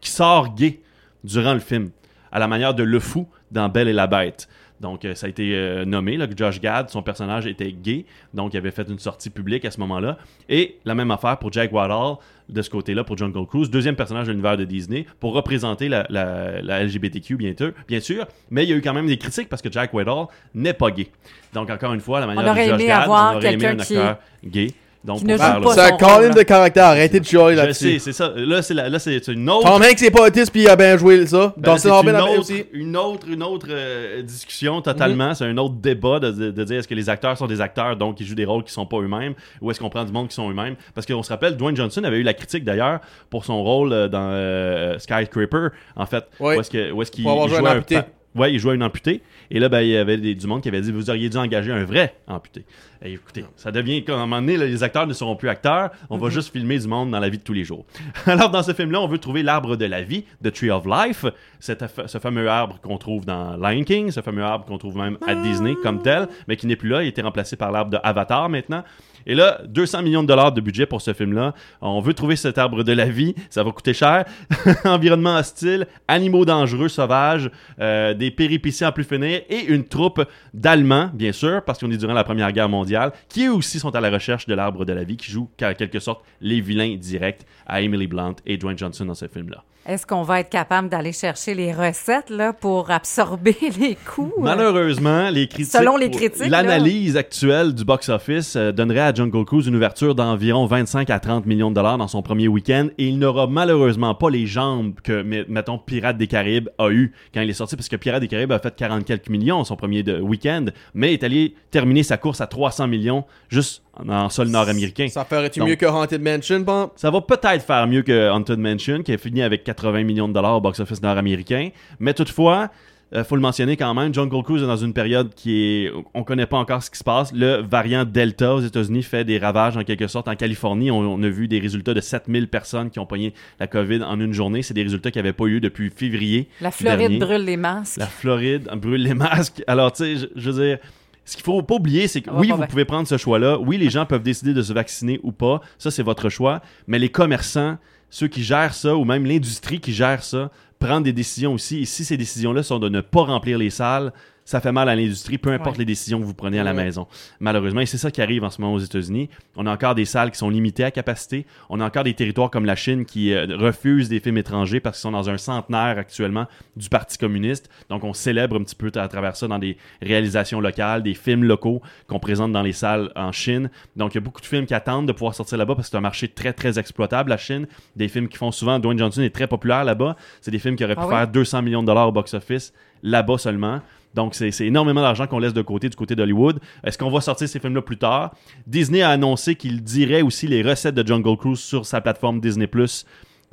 qui 0.00 0.10
sort 0.10 0.54
gay 0.54 0.80
durant 1.24 1.54
le 1.54 1.60
film, 1.60 1.90
à 2.34 2.38
la 2.38 2.48
manière 2.48 2.74
de 2.74 2.82
Le 2.82 3.00
Fou 3.00 3.26
dans 3.50 3.70
Belle 3.70 3.88
et 3.88 3.92
la 3.94 4.06
Bête. 4.06 4.48
Donc, 4.80 5.04
euh, 5.04 5.14
ça 5.14 5.26
a 5.26 5.30
été 5.30 5.54
euh, 5.54 5.84
nommé, 5.86 6.16
là, 6.16 6.26
que 6.26 6.36
Josh 6.36 6.60
Gad, 6.60 6.90
son 6.90 7.00
personnage 7.00 7.46
était 7.46 7.70
gay, 7.72 8.04
donc 8.34 8.52
il 8.52 8.56
avait 8.58 8.72
fait 8.72 8.86
une 8.88 8.98
sortie 8.98 9.30
publique 9.30 9.64
à 9.64 9.70
ce 9.70 9.78
moment-là. 9.80 10.18
Et 10.48 10.76
la 10.84 10.94
même 10.96 11.10
affaire 11.12 11.38
pour 11.38 11.52
Jack 11.52 11.72
Whitehall, 11.72 12.16
de 12.48 12.60
ce 12.60 12.68
côté-là, 12.68 13.04
pour 13.04 13.16
Jungle 13.16 13.46
Cruise, 13.46 13.70
deuxième 13.70 13.94
personnage 13.94 14.26
de 14.26 14.32
l'univers 14.32 14.56
de 14.56 14.64
Disney, 14.64 15.06
pour 15.20 15.32
représenter 15.32 15.88
la, 15.88 16.04
la- 16.10 16.60
la 16.60 16.82
LGBTQ, 16.84 17.36
bien 17.36 17.54
sûr, 17.56 17.72
bien 17.88 18.00
sûr. 18.00 18.26
Mais 18.50 18.64
il 18.64 18.70
y 18.70 18.72
a 18.72 18.76
eu 18.76 18.82
quand 18.82 18.92
même 18.92 19.06
des 19.06 19.16
critiques 19.16 19.48
parce 19.48 19.62
que 19.62 19.70
Jack 19.72 19.94
Whitehall 19.94 20.26
n'est 20.54 20.74
pas 20.74 20.90
gay. 20.90 21.06
Donc, 21.54 21.70
encore 21.70 21.94
une 21.94 22.00
fois, 22.00 22.18
la 22.20 22.26
manière 22.26 22.42
de 22.52 22.58
Josh 22.72 22.80
Gad, 22.88 23.08
on 23.32 23.36
aurait 23.36 23.52
aimé 23.54 23.58
quelqu'un 23.64 23.80
un 23.80 23.84
qui- 23.86 23.96
acteur 23.96 24.18
gay. 24.44 24.66
Donc, 25.04 25.18
qui 25.18 25.26
ne 25.26 25.32
joue 25.36 25.38
pas 25.38 25.74
C'est 25.74 25.80
un 25.80 25.96
call-in 25.98 26.28
rôle, 26.28 26.34
de 26.34 26.42
caractère, 26.42 26.84
arrêtez 26.86 27.20
de 27.20 27.24
chialer 27.26 27.52
Je 27.56 27.60
là-dessus. 27.60 27.92
sais, 27.92 27.98
c'est 27.98 28.12
ça. 28.14 28.32
Là, 28.34 28.62
c'est 28.62 28.72
la- 28.72 28.88
là, 28.88 28.98
c'est 28.98 29.28
une 29.28 29.50
autre... 29.50 29.70
Tom 29.70 29.82
Hanks 29.82 30.02
est 30.02 30.10
pas 30.10 30.26
autiste 30.26 30.50
puis 30.50 30.62
il 30.62 30.68
a 30.68 30.76
bien 30.76 30.96
joué 30.96 31.26
ça. 31.26 31.52
Ben, 31.58 31.76
c'est 31.76 31.88
une 31.90 31.94
autre, 32.16 32.38
aussi. 32.38 32.64
une 32.72 32.96
autre, 32.96 33.26
une 33.28 33.42
autre 33.42 33.66
euh, 33.68 34.22
discussion 34.22 34.80
totalement. 34.80 35.28
Mhm. 35.28 35.34
C'est 35.34 35.44
un 35.44 35.58
autre 35.58 35.74
débat 35.74 36.20
de, 36.20 36.30
de- 36.30 36.50
de 36.50 36.64
dire 36.64 36.78
est-ce 36.78 36.88
que 36.88 36.94
les 36.94 37.10
acteurs 37.10 37.36
sont 37.36 37.46
des 37.46 37.60
acteurs, 37.60 37.96
donc 37.96 38.18
ils 38.20 38.26
jouent 38.26 38.34
des 38.34 38.46
rôles 38.46 38.64
qui 38.64 38.72
sont 38.72 38.86
pas 38.86 38.96
eux-mêmes, 38.98 39.34
ou 39.60 39.70
est-ce 39.70 39.78
qu'on 39.78 39.90
prend 39.90 40.04
du 40.04 40.12
monde 40.12 40.28
qui 40.28 40.34
sont 40.36 40.50
eux-mêmes. 40.50 40.76
Parce 40.94 41.06
qu'on 41.06 41.22
se 41.22 41.28
rappelle, 41.28 41.58
Dwayne 41.58 41.76
Johnson 41.76 42.02
avait 42.04 42.18
eu 42.18 42.22
la 42.22 42.32
critique 42.32 42.64
d'ailleurs 42.64 43.00
pour 43.28 43.44
son 43.44 43.62
rôle 43.62 43.92
euh, 43.92 44.08
dans 44.08 44.30
euh, 44.32 44.98
Skyscraper, 44.98 45.68
en 45.96 46.06
fait. 46.06 46.24
Où 46.40 46.50
est-ce 46.52 46.70
que- 46.70 46.92
où 46.92 47.02
est-ce 47.02 47.10
qu'il 47.10 47.24
jouait 47.24 47.58
un 47.58 47.76
amputé. 47.76 47.96
pa- 47.96 48.06
Ouais, 48.36 48.52
il 48.52 48.58
jouait 48.58 48.72
à 48.72 48.74
une 48.74 48.82
amputée. 48.82 49.22
Et 49.48 49.60
là, 49.60 49.68
ben, 49.68 49.82
il 49.82 49.90
y 49.90 49.96
avait 49.96 50.16
des- 50.16 50.34
du 50.34 50.46
monde 50.48 50.60
qui 50.60 50.68
avait 50.68 50.80
dit 50.80 50.90
Vous 50.90 51.08
auriez 51.08 51.28
dû 51.28 51.36
engager 51.36 51.70
un 51.70 51.84
vrai 51.84 52.16
amputé. 52.26 52.64
Et 53.06 53.12
écoutez, 53.12 53.44
ça 53.56 53.70
devient 53.70 54.02
comme 54.02 54.18
à 54.18 54.22
un 54.22 54.26
moment 54.26 54.40
donné, 54.40 54.56
les 54.56 54.82
acteurs 54.82 55.06
ne 55.06 55.12
seront 55.12 55.36
plus 55.36 55.50
acteurs, 55.50 55.90
on 56.08 56.16
va 56.16 56.30
juste 56.30 56.50
filmer 56.50 56.78
du 56.78 56.88
monde 56.88 57.10
dans 57.10 57.20
la 57.20 57.28
vie 57.28 57.36
de 57.36 57.42
tous 57.42 57.52
les 57.52 57.62
jours. 57.62 57.84
Alors, 58.26 58.48
dans 58.48 58.62
ce 58.62 58.72
film-là, 58.72 58.98
on 58.98 59.06
veut 59.06 59.18
trouver 59.18 59.42
l'arbre 59.42 59.76
de 59.76 59.84
la 59.84 60.02
vie, 60.02 60.24
The 60.42 60.50
Tree 60.50 60.70
of 60.70 60.86
Life, 60.86 61.26
ce 61.60 62.18
fameux 62.18 62.48
arbre 62.48 62.80
qu'on 62.80 62.96
trouve 62.96 63.26
dans 63.26 63.58
Lion 63.58 63.84
King, 63.84 64.10
ce 64.10 64.22
fameux 64.22 64.42
arbre 64.42 64.64
qu'on 64.64 64.78
trouve 64.78 64.96
même 64.96 65.18
à 65.26 65.34
Disney 65.34 65.74
comme 65.82 66.00
tel, 66.00 66.28
mais 66.48 66.56
qui 66.56 66.66
n'est 66.66 66.76
plus 66.76 66.88
là, 66.88 67.02
il 67.02 67.06
a 67.06 67.08
été 67.10 67.20
remplacé 67.20 67.56
par 67.56 67.70
l'arbre 67.70 67.90
de 67.90 67.98
Avatar 68.02 68.48
maintenant. 68.48 68.82
Et 69.26 69.34
là, 69.34 69.60
200 69.66 70.02
millions 70.02 70.22
de 70.22 70.28
dollars 70.28 70.52
de 70.52 70.60
budget 70.60 70.86
pour 70.86 71.00
ce 71.00 71.12
film-là. 71.12 71.54
On 71.80 72.00
veut 72.00 72.14
trouver 72.14 72.36
cet 72.36 72.58
arbre 72.58 72.82
de 72.82 72.92
la 72.92 73.06
vie. 73.06 73.34
Ça 73.50 73.62
va 73.62 73.70
coûter 73.70 73.94
cher. 73.94 74.24
Environnement 74.84 75.36
hostile, 75.36 75.86
animaux 76.08 76.44
dangereux, 76.44 76.88
sauvages, 76.88 77.50
euh, 77.80 78.14
des 78.14 78.30
péripéties 78.30 78.84
en 78.84 78.92
plus 78.92 79.04
finir 79.04 79.40
et 79.48 79.64
une 79.66 79.84
troupe 79.84 80.24
d'Allemands, 80.52 81.10
bien 81.12 81.32
sûr, 81.32 81.62
parce 81.64 81.78
qu'on 81.78 81.90
est 81.90 81.96
durant 81.96 82.12
la 82.12 82.24
Première 82.24 82.52
Guerre 82.52 82.68
mondiale, 82.68 82.93
qui 83.28 83.46
eux 83.46 83.52
aussi 83.52 83.78
sont 83.78 83.94
à 83.94 84.00
la 84.00 84.10
recherche 84.10 84.46
de 84.46 84.54
l'arbre 84.54 84.84
de 84.84 84.92
la 84.92 85.04
vie, 85.04 85.16
qui 85.16 85.30
jouent 85.30 85.50
en 85.62 85.74
quelque 85.74 85.98
sorte 86.00 86.24
les 86.40 86.60
vilains 86.60 86.96
directs 86.96 87.46
à 87.66 87.80
Emily 87.80 88.06
Blunt 88.06 88.36
et 88.46 88.56
Dwayne 88.56 88.78
Johnson 88.78 89.04
dans 89.04 89.14
ce 89.14 89.28
film-là. 89.28 89.64
Est-ce 89.86 90.06
qu'on 90.06 90.22
va 90.22 90.40
être 90.40 90.48
capable 90.48 90.88
d'aller 90.88 91.12
chercher 91.12 91.54
les 91.54 91.72
recettes 91.72 92.30
là, 92.30 92.52
pour 92.54 92.90
absorber 92.90 93.54
les 93.78 93.96
coûts? 93.96 94.32
Malheureusement, 94.40 95.28
les 95.30 95.46
critiques, 95.46 95.72
Selon 95.72 95.96
les 95.96 96.10
critiques, 96.10 96.48
l'analyse 96.48 97.16
actuelle 97.16 97.74
du 97.74 97.84
box-office 97.84 98.56
euh, 98.56 98.72
donnerait 98.72 99.00
à 99.00 99.12
Jungle 99.14 99.44
Cruise 99.44 99.66
une 99.66 99.76
ouverture 99.76 100.14
d'environ 100.14 100.64
25 100.66 101.10
à 101.10 101.20
30 101.20 101.44
millions 101.46 101.70
de 101.70 101.74
dollars 101.74 101.98
dans 101.98 102.08
son 102.08 102.22
premier 102.22 102.48
week-end 102.48 102.88
et 102.96 103.08
il 103.08 103.18
n'aura 103.18 103.46
malheureusement 103.46 104.14
pas 104.14 104.30
les 104.30 104.46
jambes 104.46 104.94
que, 105.02 105.22
met- 105.22 105.44
mettons, 105.48 105.76
Pirates 105.78 106.16
des 106.16 106.26
Caraïbes 106.28 106.68
a 106.78 106.88
eu 106.90 107.12
quand 107.34 107.42
il 107.42 107.50
est 107.50 107.54
sorti 107.54 107.76
parce 107.76 107.88
que 107.88 107.96
Pirates 107.96 108.20
des 108.22 108.28
Caraïbes 108.28 108.52
a 108.52 108.58
fait 108.58 108.74
40 108.74 109.04
quelques 109.04 109.28
millions 109.28 109.64
son 109.64 109.76
premier 109.76 110.02
week-end, 110.20 110.66
mais 110.94 111.12
est 111.12 111.22
allé 111.24 111.54
terminer 111.70 112.02
sa 112.02 112.16
course 112.16 112.40
à 112.40 112.46
300 112.46 112.86
millions 112.88 113.24
juste 113.48 113.82
en, 114.08 114.28
sol 114.28 114.48
nord-américain. 114.48 115.06
Ça 115.08 115.24
ferait-tu 115.24 115.62
mieux 115.62 115.76
que 115.76 115.86
Haunted 115.86 116.20
Mansion, 116.20 116.60
bon? 116.60 116.90
Ça 116.96 117.10
va 117.10 117.20
peut-être 117.20 117.62
faire 117.64 117.86
mieux 117.86 118.02
que 118.02 118.30
Haunted 118.30 118.58
Mansion, 118.58 119.02
qui 119.02 119.12
a 119.12 119.18
fini 119.18 119.42
avec 119.42 119.62
80 119.74 120.04
millions 120.04 120.28
de 120.28 120.32
dollars 120.32 120.56
au 120.56 120.60
box-office 120.60 121.02
nord-américain. 121.02 121.70
Mais 121.98 122.14
toutefois, 122.14 122.70
il 123.14 123.22
faut 123.22 123.36
le 123.36 123.42
mentionner 123.42 123.76
quand 123.76 123.94
même, 123.94 124.12
Jungle 124.12 124.42
Cruise 124.42 124.62
est 124.62 124.66
dans 124.66 124.76
une 124.76 124.92
période 124.92 125.34
qui 125.34 125.62
est... 125.62 125.92
On 126.14 126.24
connaît 126.24 126.46
pas 126.46 126.56
encore 126.56 126.82
ce 126.82 126.90
qui 126.90 126.98
se 126.98 127.04
passe. 127.04 127.32
Le 127.32 127.62
variant 127.62 128.04
Delta 128.04 128.54
aux 128.54 128.60
États-Unis 128.60 129.04
fait 129.04 129.24
des 129.24 129.38
ravages 129.38 129.76
en 129.76 129.84
quelque 129.84 130.08
sorte. 130.08 130.26
En 130.26 130.34
Californie, 130.34 130.90
on, 130.90 130.98
on 130.98 131.22
a 131.22 131.28
vu 131.28 131.46
des 131.46 131.60
résultats 131.60 131.94
de 131.94 132.00
7000 132.00 132.48
personnes 132.48 132.90
qui 132.90 132.98
ont 132.98 133.06
pogné 133.06 133.32
la 133.60 133.68
COVID 133.68 134.02
en 134.02 134.18
une 134.18 134.32
journée. 134.32 134.62
C'est 134.62 134.74
des 134.74 134.82
résultats 134.82 135.12
qui 135.12 135.18
n'avaient 135.18 135.32
pas 135.32 135.44
eu 135.44 135.60
depuis 135.60 135.90
février. 135.90 136.48
La 136.60 136.72
Floride 136.72 136.98
dernier. 136.98 137.18
brûle 137.18 137.44
les 137.44 137.56
masques. 137.56 137.98
La 137.98 138.06
Floride 138.06 138.68
brûle 138.76 139.02
les 139.02 139.14
masques. 139.14 139.62
Alors, 139.68 139.92
tu 139.92 140.04
sais, 140.04 140.16
je, 140.16 140.26
je 140.34 140.50
veux 140.50 140.66
dire, 140.66 140.78
ce 141.24 141.36
qu'il 141.36 141.44
faut 141.44 141.62
pas 141.62 141.76
oublier, 141.76 142.08
c'est 142.08 142.20
que 142.20 142.30
oui, 142.30 142.50
vous 142.50 142.66
pouvez 142.66 142.84
prendre 142.84 143.08
ce 143.08 143.16
choix-là. 143.16 143.58
Oui, 143.58 143.78
les 143.78 143.90
gens 143.90 144.06
peuvent 144.06 144.22
décider 144.22 144.52
de 144.52 144.62
se 144.62 144.72
vacciner 144.72 145.20
ou 145.22 145.32
pas. 145.32 145.60
Ça, 145.78 145.90
c'est 145.90 146.02
votre 146.02 146.28
choix. 146.28 146.60
Mais 146.86 146.98
les 146.98 147.08
commerçants, 147.08 147.78
ceux 148.14 148.28
qui 148.28 148.44
gèrent 148.44 148.74
ça, 148.74 148.94
ou 148.94 149.04
même 149.04 149.26
l'industrie 149.26 149.80
qui 149.80 149.92
gère 149.92 150.22
ça, 150.22 150.48
prendre 150.78 151.02
des 151.02 151.12
décisions 151.12 151.52
aussi. 151.52 151.80
Et 151.80 151.84
si 151.84 152.04
ces 152.04 152.16
décisions-là 152.16 152.62
sont 152.62 152.78
de 152.78 152.88
ne 152.88 153.00
pas 153.00 153.22
remplir 153.22 153.58
les 153.58 153.70
salles, 153.70 154.12
ça 154.44 154.60
fait 154.60 154.72
mal 154.72 154.88
à 154.88 154.94
l'industrie, 154.96 155.38
peu 155.38 155.50
importe 155.52 155.76
Ouais. 155.76 155.80
les 155.80 155.84
décisions 155.86 156.20
que 156.20 156.24
vous 156.24 156.34
prenez 156.34 156.58
à 156.60 156.64
la 156.64 156.72
Ouais. 156.74 156.84
maison. 156.84 157.06
Malheureusement, 157.40 157.80
et 157.80 157.86
c'est 157.86 157.96
ça 157.98 158.10
qui 158.10 158.20
arrive 158.20 158.44
en 158.44 158.50
ce 158.50 158.60
moment 158.60 158.74
aux 158.74 158.78
États-Unis. 158.78 159.30
On 159.56 159.66
a 159.66 159.72
encore 159.72 159.94
des 159.94 160.04
salles 160.04 160.30
qui 160.30 160.38
sont 160.38 160.50
limitées 160.50 160.84
à 160.84 160.90
capacité. 160.90 161.46
On 161.70 161.80
a 161.80 161.84
encore 161.86 162.04
des 162.04 162.14
territoires 162.14 162.50
comme 162.50 162.64
la 162.66 162.76
Chine 162.76 163.04
qui 163.06 163.32
euh, 163.32 163.46
refusent 163.56 164.08
des 164.08 164.20
films 164.20 164.36
étrangers 164.38 164.80
parce 164.80 164.98
qu'ils 164.98 165.02
sont 165.02 165.12
dans 165.12 165.30
un 165.30 165.38
centenaire 165.38 165.96
actuellement 165.98 166.46
du 166.76 166.88
Parti 166.88 167.16
communiste. 167.18 167.70
Donc, 167.88 168.04
on 168.04 168.12
célèbre 168.12 168.56
un 168.56 168.62
petit 168.64 168.74
peu 168.76 168.90
à 168.94 169.08
travers 169.08 169.34
ça 169.36 169.48
dans 169.48 169.58
des 169.58 169.76
réalisations 170.02 170.60
locales, 170.60 171.02
des 171.02 171.14
films 171.14 171.44
locaux 171.44 171.80
qu'on 172.06 172.18
présente 172.18 172.52
dans 172.52 172.62
les 172.62 172.72
salles 172.72 173.10
en 173.16 173.32
Chine. 173.32 173.70
Donc, 173.96 174.12
il 174.12 174.16
y 174.16 174.18
a 174.18 174.20
beaucoup 174.20 174.40
de 174.40 174.46
films 174.46 174.66
qui 174.66 174.74
attendent 174.74 175.08
de 175.08 175.12
pouvoir 175.12 175.34
sortir 175.34 175.56
là-bas 175.58 175.74
parce 175.74 175.88
que 175.88 175.92
c'est 175.92 175.96
un 175.96 176.00
marché 176.02 176.28
très, 176.28 176.52
très 176.52 176.78
exploitable, 176.78 177.30
la 177.30 177.38
Chine. 177.38 177.66
Des 177.96 178.08
films 178.08 178.28
qui 178.28 178.36
font 178.36 178.52
souvent. 178.52 178.78
Dwayne 178.78 178.98
Johnson 178.98 179.22
est 179.22 179.34
très 179.34 179.46
populaire 179.46 179.84
là-bas. 179.84 180.16
C'est 180.40 180.50
des 180.50 180.58
films 180.58 180.76
qui 180.76 180.84
auraient 180.84 180.94
pu 180.96 181.00
Ah 181.02 181.06
oui? 181.08 181.14
faire 181.14 181.28
200 181.28 181.62
millions 181.62 181.82
de 181.82 181.86
dollars 181.86 182.08
au 182.08 182.12
box-office 182.12 182.72
là-bas 183.02 183.38
seulement. 183.38 183.80
Donc, 184.14 184.34
c'est 184.34 184.50
énormément 184.60 185.02
d'argent 185.02 185.26
qu'on 185.26 185.38
laisse 185.38 185.54
de 185.54 185.62
côté 185.62 185.88
du 185.88 185.96
côté 185.96 186.14
d'Hollywood. 186.14 186.60
Est-ce 186.84 186.98
qu'on 186.98 187.10
va 187.10 187.20
sortir 187.20 187.48
ces 187.48 187.58
films-là 187.58 187.82
plus 187.82 187.98
tard? 187.98 188.34
Disney 188.66 189.02
a 189.02 189.10
annoncé 189.10 189.54
qu'il 189.54 189.82
dirait 189.82 190.22
aussi 190.22 190.46
les 190.46 190.62
recettes 190.62 190.94
de 190.94 191.06
Jungle 191.06 191.36
Cruise 191.36 191.58
sur 191.58 191.84
sa 191.86 192.00
plateforme 192.00 192.40
Disney 192.40 192.66
Plus 192.66 193.04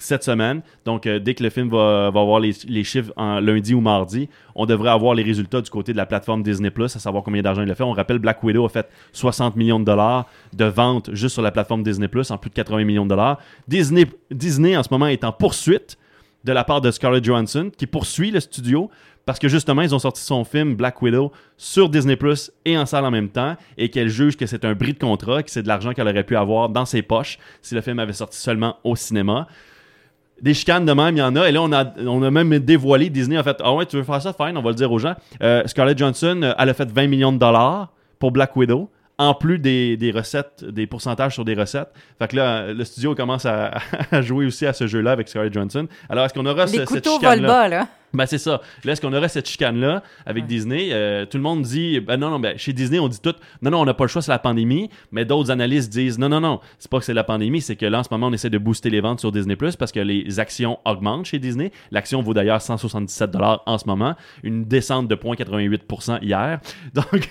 cette 0.01 0.23
semaine. 0.23 0.61
Donc, 0.85 1.05
euh, 1.05 1.19
dès 1.19 1.35
que 1.35 1.43
le 1.43 1.49
film 1.49 1.69
va, 1.69 2.07
avoir 2.07 2.39
les, 2.39 2.53
les 2.67 2.83
chiffres 2.83 3.13
en 3.15 3.39
lundi 3.39 3.73
ou 3.73 3.81
mardi, 3.81 4.29
on 4.55 4.65
devrait 4.65 4.89
avoir 4.89 5.13
les 5.13 5.23
résultats 5.23 5.61
du 5.61 5.69
côté 5.69 5.91
de 5.93 5.97
la 5.97 6.05
plateforme 6.05 6.43
Disney 6.43 6.71
Plus, 6.71 6.95
à 6.95 6.99
savoir 6.99 7.23
combien 7.23 7.41
d'argent 7.41 7.61
il 7.61 7.71
a 7.71 7.75
fait. 7.75 7.83
On 7.83 7.91
rappelle, 7.91 8.19
Black 8.19 8.43
Widow 8.43 8.65
a 8.65 8.69
fait 8.69 8.89
60 9.13 9.55
millions 9.55 9.79
de 9.79 9.85
dollars 9.85 10.27
de 10.53 10.65
ventes 10.65 11.13
juste 11.13 11.33
sur 11.33 11.43
la 11.43 11.51
plateforme 11.51 11.83
Disney 11.83 12.07
Plus, 12.07 12.31
en 12.31 12.37
plus 12.37 12.49
de 12.49 12.55
80 12.55 12.83
millions 12.83 13.05
de 13.05 13.09
dollars. 13.09 13.39
Disney, 13.67 14.05
Disney 14.31 14.75
en 14.75 14.83
ce 14.83 14.89
moment 14.91 15.07
est 15.07 15.23
en 15.23 15.31
poursuite 15.31 15.97
de 16.43 16.51
la 16.51 16.63
part 16.63 16.81
de 16.81 16.89
Scarlett 16.89 17.23
Johansson, 17.23 17.71
qui 17.75 17.85
poursuit 17.85 18.31
le 18.31 18.39
studio 18.39 18.89
parce 19.25 19.39
que 19.39 19.47
justement, 19.47 19.81
ils 19.83 19.93
ont 19.93 19.99
sorti 19.99 20.21
son 20.21 20.43
film 20.43 20.75
Black 20.75 21.01
Widow 21.01 21.31
sur 21.57 21.89
Disney 21.89 22.15
Plus 22.15 22.51
et 22.65 22.77
en 22.77 22.85
salle 22.85 23.05
en 23.05 23.11
même 23.11 23.29
temps, 23.29 23.55
et 23.77 23.89
qu'elle 23.89 24.09
juge 24.09 24.35
que 24.37 24.45
c'est 24.45 24.65
un 24.65 24.73
bris 24.73 24.93
de 24.93 24.99
contrat, 24.99 25.43
que 25.43 25.51
c'est 25.51 25.63
de 25.63 25.67
l'argent 25.67 25.93
qu'elle 25.93 26.07
aurait 26.07 26.23
pu 26.23 26.35
avoir 26.35 26.69
dans 26.69 26.85
ses 26.85 27.01
poches 27.01 27.37
si 27.61 27.75
le 27.75 27.81
film 27.81 27.99
avait 27.99 28.13
sorti 28.13 28.37
seulement 28.37 28.77
au 28.83 28.95
cinéma. 28.95 29.47
Des 30.41 30.55
chicanes 30.55 30.85
de 30.85 30.93
même, 30.93 31.15
il 31.15 31.19
y 31.19 31.21
en 31.21 31.35
a. 31.35 31.47
Et 31.47 31.51
là, 31.51 31.61
on 31.61 31.71
a, 31.71 31.85
on 32.07 32.23
a 32.23 32.31
même 32.31 32.57
dévoilé, 32.59 33.09
Disney 33.11 33.37
a 33.37 33.43
fait 33.43 33.57
Ah 33.63 33.73
ouais, 33.75 33.85
tu 33.85 33.95
veux 33.97 34.03
faire 34.03 34.21
ça? 34.21 34.33
Fine, 34.33 34.57
on 34.57 34.61
va 34.63 34.69
le 34.69 34.75
dire 34.75 34.91
aux 34.91 34.97
gens. 34.97 35.13
Euh, 35.43 35.61
Scarlett 35.67 35.97
Johansson, 35.99 36.39
euh, 36.41 36.53
elle 36.57 36.69
a 36.69 36.73
fait 36.73 36.89
20 36.91 37.07
millions 37.07 37.31
de 37.31 37.37
dollars 37.37 37.89
pour 38.17 38.31
Black 38.31 38.55
Widow, 38.55 38.89
en 39.19 39.35
plus 39.35 39.59
des, 39.59 39.97
des 39.97 40.09
recettes, 40.09 40.65
des 40.65 40.87
pourcentages 40.87 41.35
sur 41.35 41.45
des 41.45 41.53
recettes. 41.53 41.89
Fait 42.17 42.27
que 42.27 42.35
là, 42.37 42.73
le 42.73 42.83
studio 42.85 43.13
commence 43.13 43.45
à, 43.45 43.73
à 44.11 44.21
jouer 44.23 44.47
aussi 44.47 44.65
à 44.65 44.73
ce 44.73 44.87
jeu-là 44.87 45.11
avec 45.11 45.27
Scarlett 45.29 45.53
Johansson. 45.53 45.87
Alors, 46.09 46.25
est-ce 46.25 46.33
qu'on 46.33 46.45
aura 46.47 46.65
ce- 46.65 46.71
Les 46.73 46.79
cette 46.79 46.87
couteaux 46.87 47.13
chicane-là? 47.17 47.35
volent 47.35 47.47
bas, 47.47 47.67
là. 47.67 47.87
Ben 48.13 48.25
c'est 48.25 48.37
ça. 48.37 48.61
Là, 48.83 48.91
est-ce 48.93 49.01
qu'on 49.01 49.13
aurait 49.13 49.29
cette 49.29 49.47
chicane-là 49.47 50.03
avec 50.25 50.43
Ouais. 50.43 50.47
Disney? 50.47 50.89
Euh, 50.91 51.25
tout 51.25 51.37
le 51.37 51.43
monde 51.43 51.61
dit, 51.61 51.99
ben 51.99 52.17
non, 52.17 52.29
non, 52.29 52.39
ben 52.39 52.57
chez 52.57 52.73
Disney, 52.73 52.99
on 52.99 53.07
dit 53.07 53.19
tout, 53.21 53.33
non, 53.61 53.71
non, 53.71 53.81
on 53.81 53.85
n'a 53.85 53.93
pas 53.93 54.03
le 54.05 54.07
choix, 54.09 54.21
c'est 54.21 54.31
la 54.31 54.39
pandémie. 54.39 54.89
Mais 55.11 55.25
d'autres 55.25 55.51
analystes 55.51 55.91
disent, 55.91 56.17
non, 56.19 56.29
non, 56.29 56.39
non, 56.41 56.59
c'est 56.79 56.89
pas 56.89 56.99
que 56.99 57.05
c'est 57.05 57.13
la 57.13 57.23
pandémie, 57.23 57.61
c'est 57.61 57.75
que 57.75 57.85
là, 57.85 57.99
en 57.99 58.03
ce 58.03 58.09
moment, 58.11 58.27
on 58.27 58.33
essaie 58.33 58.49
de 58.49 58.57
booster 58.57 58.89
les 58.89 59.01
ventes 59.01 59.19
sur 59.19 59.31
Disney 59.31 59.55
Plus 59.55 59.75
parce 59.75 59.91
que 59.91 59.99
les 59.99 60.39
actions 60.39 60.79
augmentent 60.85 61.25
chez 61.25 61.39
Disney. 61.39 61.71
L'action 61.91 62.21
vaut 62.21 62.33
d'ailleurs 62.33 62.61
177 62.61 63.31
en 63.65 63.77
ce 63.77 63.85
moment, 63.87 64.15
une 64.43 64.65
descente 64.65 65.07
de 65.07 65.15
0,88 65.15 66.23
hier. 66.23 66.59
Donc, 66.93 67.29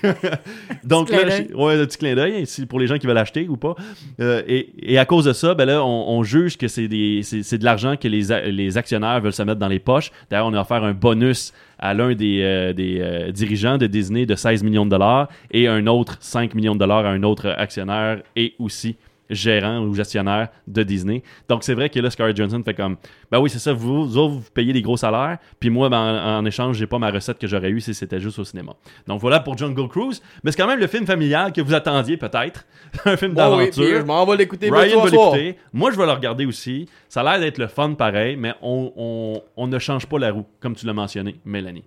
donc 0.83 1.09
là, 1.09 1.29
chez- 1.29 1.53
ouais, 1.53 1.77
le 1.77 1.85
petit 1.85 1.97
clin 1.97 2.15
d'œil, 2.15 2.45
pour 2.67 2.79
les 2.79 2.87
gens 2.87 2.97
qui 2.97 3.07
veulent 3.07 3.17
acheter 3.17 3.47
ou 3.47 3.57
pas. 3.57 3.75
Euh, 4.19 4.41
et, 4.47 4.69
et 4.93 4.97
à 4.97 5.05
cause 5.05 5.25
de 5.25 5.33
ça, 5.33 5.53
ben 5.53 5.65
là, 5.65 5.83
on, 5.83 6.09
on 6.17 6.23
juge 6.23 6.57
que 6.57 6.67
c'est 6.67 6.87
de 6.87 7.63
l'argent 7.65 7.95
que 7.97 8.07
les, 8.07 8.51
les 8.51 8.77
actionnaires 8.77 9.19
veulent 9.21 9.33
se 9.33 9.43
mettre 9.43 9.59
dans 9.59 9.67
les 9.67 9.79
poches. 9.79 10.11
D'ailleurs, 10.29 10.47
on 10.47 10.53
a 10.53 10.59
offert 10.71 10.83
un 10.83 10.93
bonus 10.93 11.53
à 11.79 11.93
l'un 11.93 12.13
des, 12.13 12.41
euh, 12.41 12.73
euh, 12.77 13.31
dirigeants 13.31 13.77
de 13.77 13.87
Disney 13.87 14.25
de 14.25 14.35
16 14.35 14.63
millions 14.63 14.85
de 14.85 14.91
dollars 14.91 15.29
et 15.51 15.67
un 15.67 15.87
autre 15.87 16.17
5 16.19 16.53
millions 16.53 16.73
de 16.73 16.79
dollars 16.79 17.05
à 17.05 17.09
un 17.09 17.23
autre 17.23 17.53
actionnaire 17.57 18.21
et 18.35 18.53
aussi 18.59 18.95
gérant 19.31 19.79
ou 19.79 19.93
gestionnaire 19.95 20.49
de 20.67 20.83
Disney. 20.83 21.23
Donc 21.49 21.63
c'est 21.63 21.73
vrai 21.73 21.89
que 21.89 21.99
là, 21.99 22.09
Scarlett 22.11 22.37
Johansson 22.37 22.61
fait 22.63 22.73
comme, 22.73 22.97
ben 23.31 23.39
oui, 23.39 23.49
c'est 23.49 23.59
ça, 23.59 23.73
vous, 23.73 24.05
vous 24.05 24.17
autres, 24.17 24.33
vous 24.35 24.43
payez 24.53 24.73
des 24.73 24.81
gros 24.81 24.97
salaires, 24.97 25.37
puis 25.59 25.69
moi, 25.69 25.89
ben, 25.89 25.97
en, 25.97 26.37
en 26.39 26.45
échange, 26.45 26.77
j'ai 26.77 26.87
pas 26.87 26.99
ma 26.99 27.09
recette 27.09 27.39
que 27.39 27.47
j'aurais 27.47 27.69
eue 27.69 27.81
si 27.81 27.93
c'était 27.93 28.19
juste 28.19 28.37
au 28.39 28.43
cinéma. 28.43 28.73
Donc 29.07 29.19
voilà 29.21 29.39
pour 29.39 29.57
Jungle 29.57 29.87
Cruise, 29.87 30.21
mais 30.43 30.51
c'est 30.51 30.57
quand 30.61 30.67
même 30.67 30.79
le 30.79 30.87
film 30.87 31.05
familial 31.05 31.51
que 31.53 31.61
vous 31.61 31.73
attendiez 31.73 32.17
peut-être, 32.17 32.65
un 33.05 33.17
film 33.17 33.31
Oh 33.37 33.39
oui, 33.55 33.65
d'aventure. 33.65 33.71
puis 33.85 33.93
je 33.95 34.01
m'en 34.03 34.25
vais 34.25 34.37
l'écouter 34.37 34.69
Ryan 34.69 35.01
va 35.03 35.09
l'écouter. 35.09 35.57
Moi, 35.73 35.91
je 35.91 35.97
vais 35.97 36.05
le 36.05 36.11
regarder 36.11 36.45
aussi. 36.45 36.87
Ça 37.09 37.21
a 37.21 37.23
l'air 37.23 37.39
d'être 37.39 37.57
le 37.57 37.67
fun 37.67 37.93
pareil, 37.93 38.35
mais 38.35 38.53
on, 38.61 38.91
on- 38.95 39.41
on 39.57 39.67
ne 39.67 39.79
change 39.79 40.05
pas 40.05 40.19
la 40.19 40.31
roue, 40.31 40.45
comme 40.59 40.75
tu 40.75 40.85
l'as 40.85 40.93
mentionné, 40.93 41.35
Mélanie. 41.45 41.83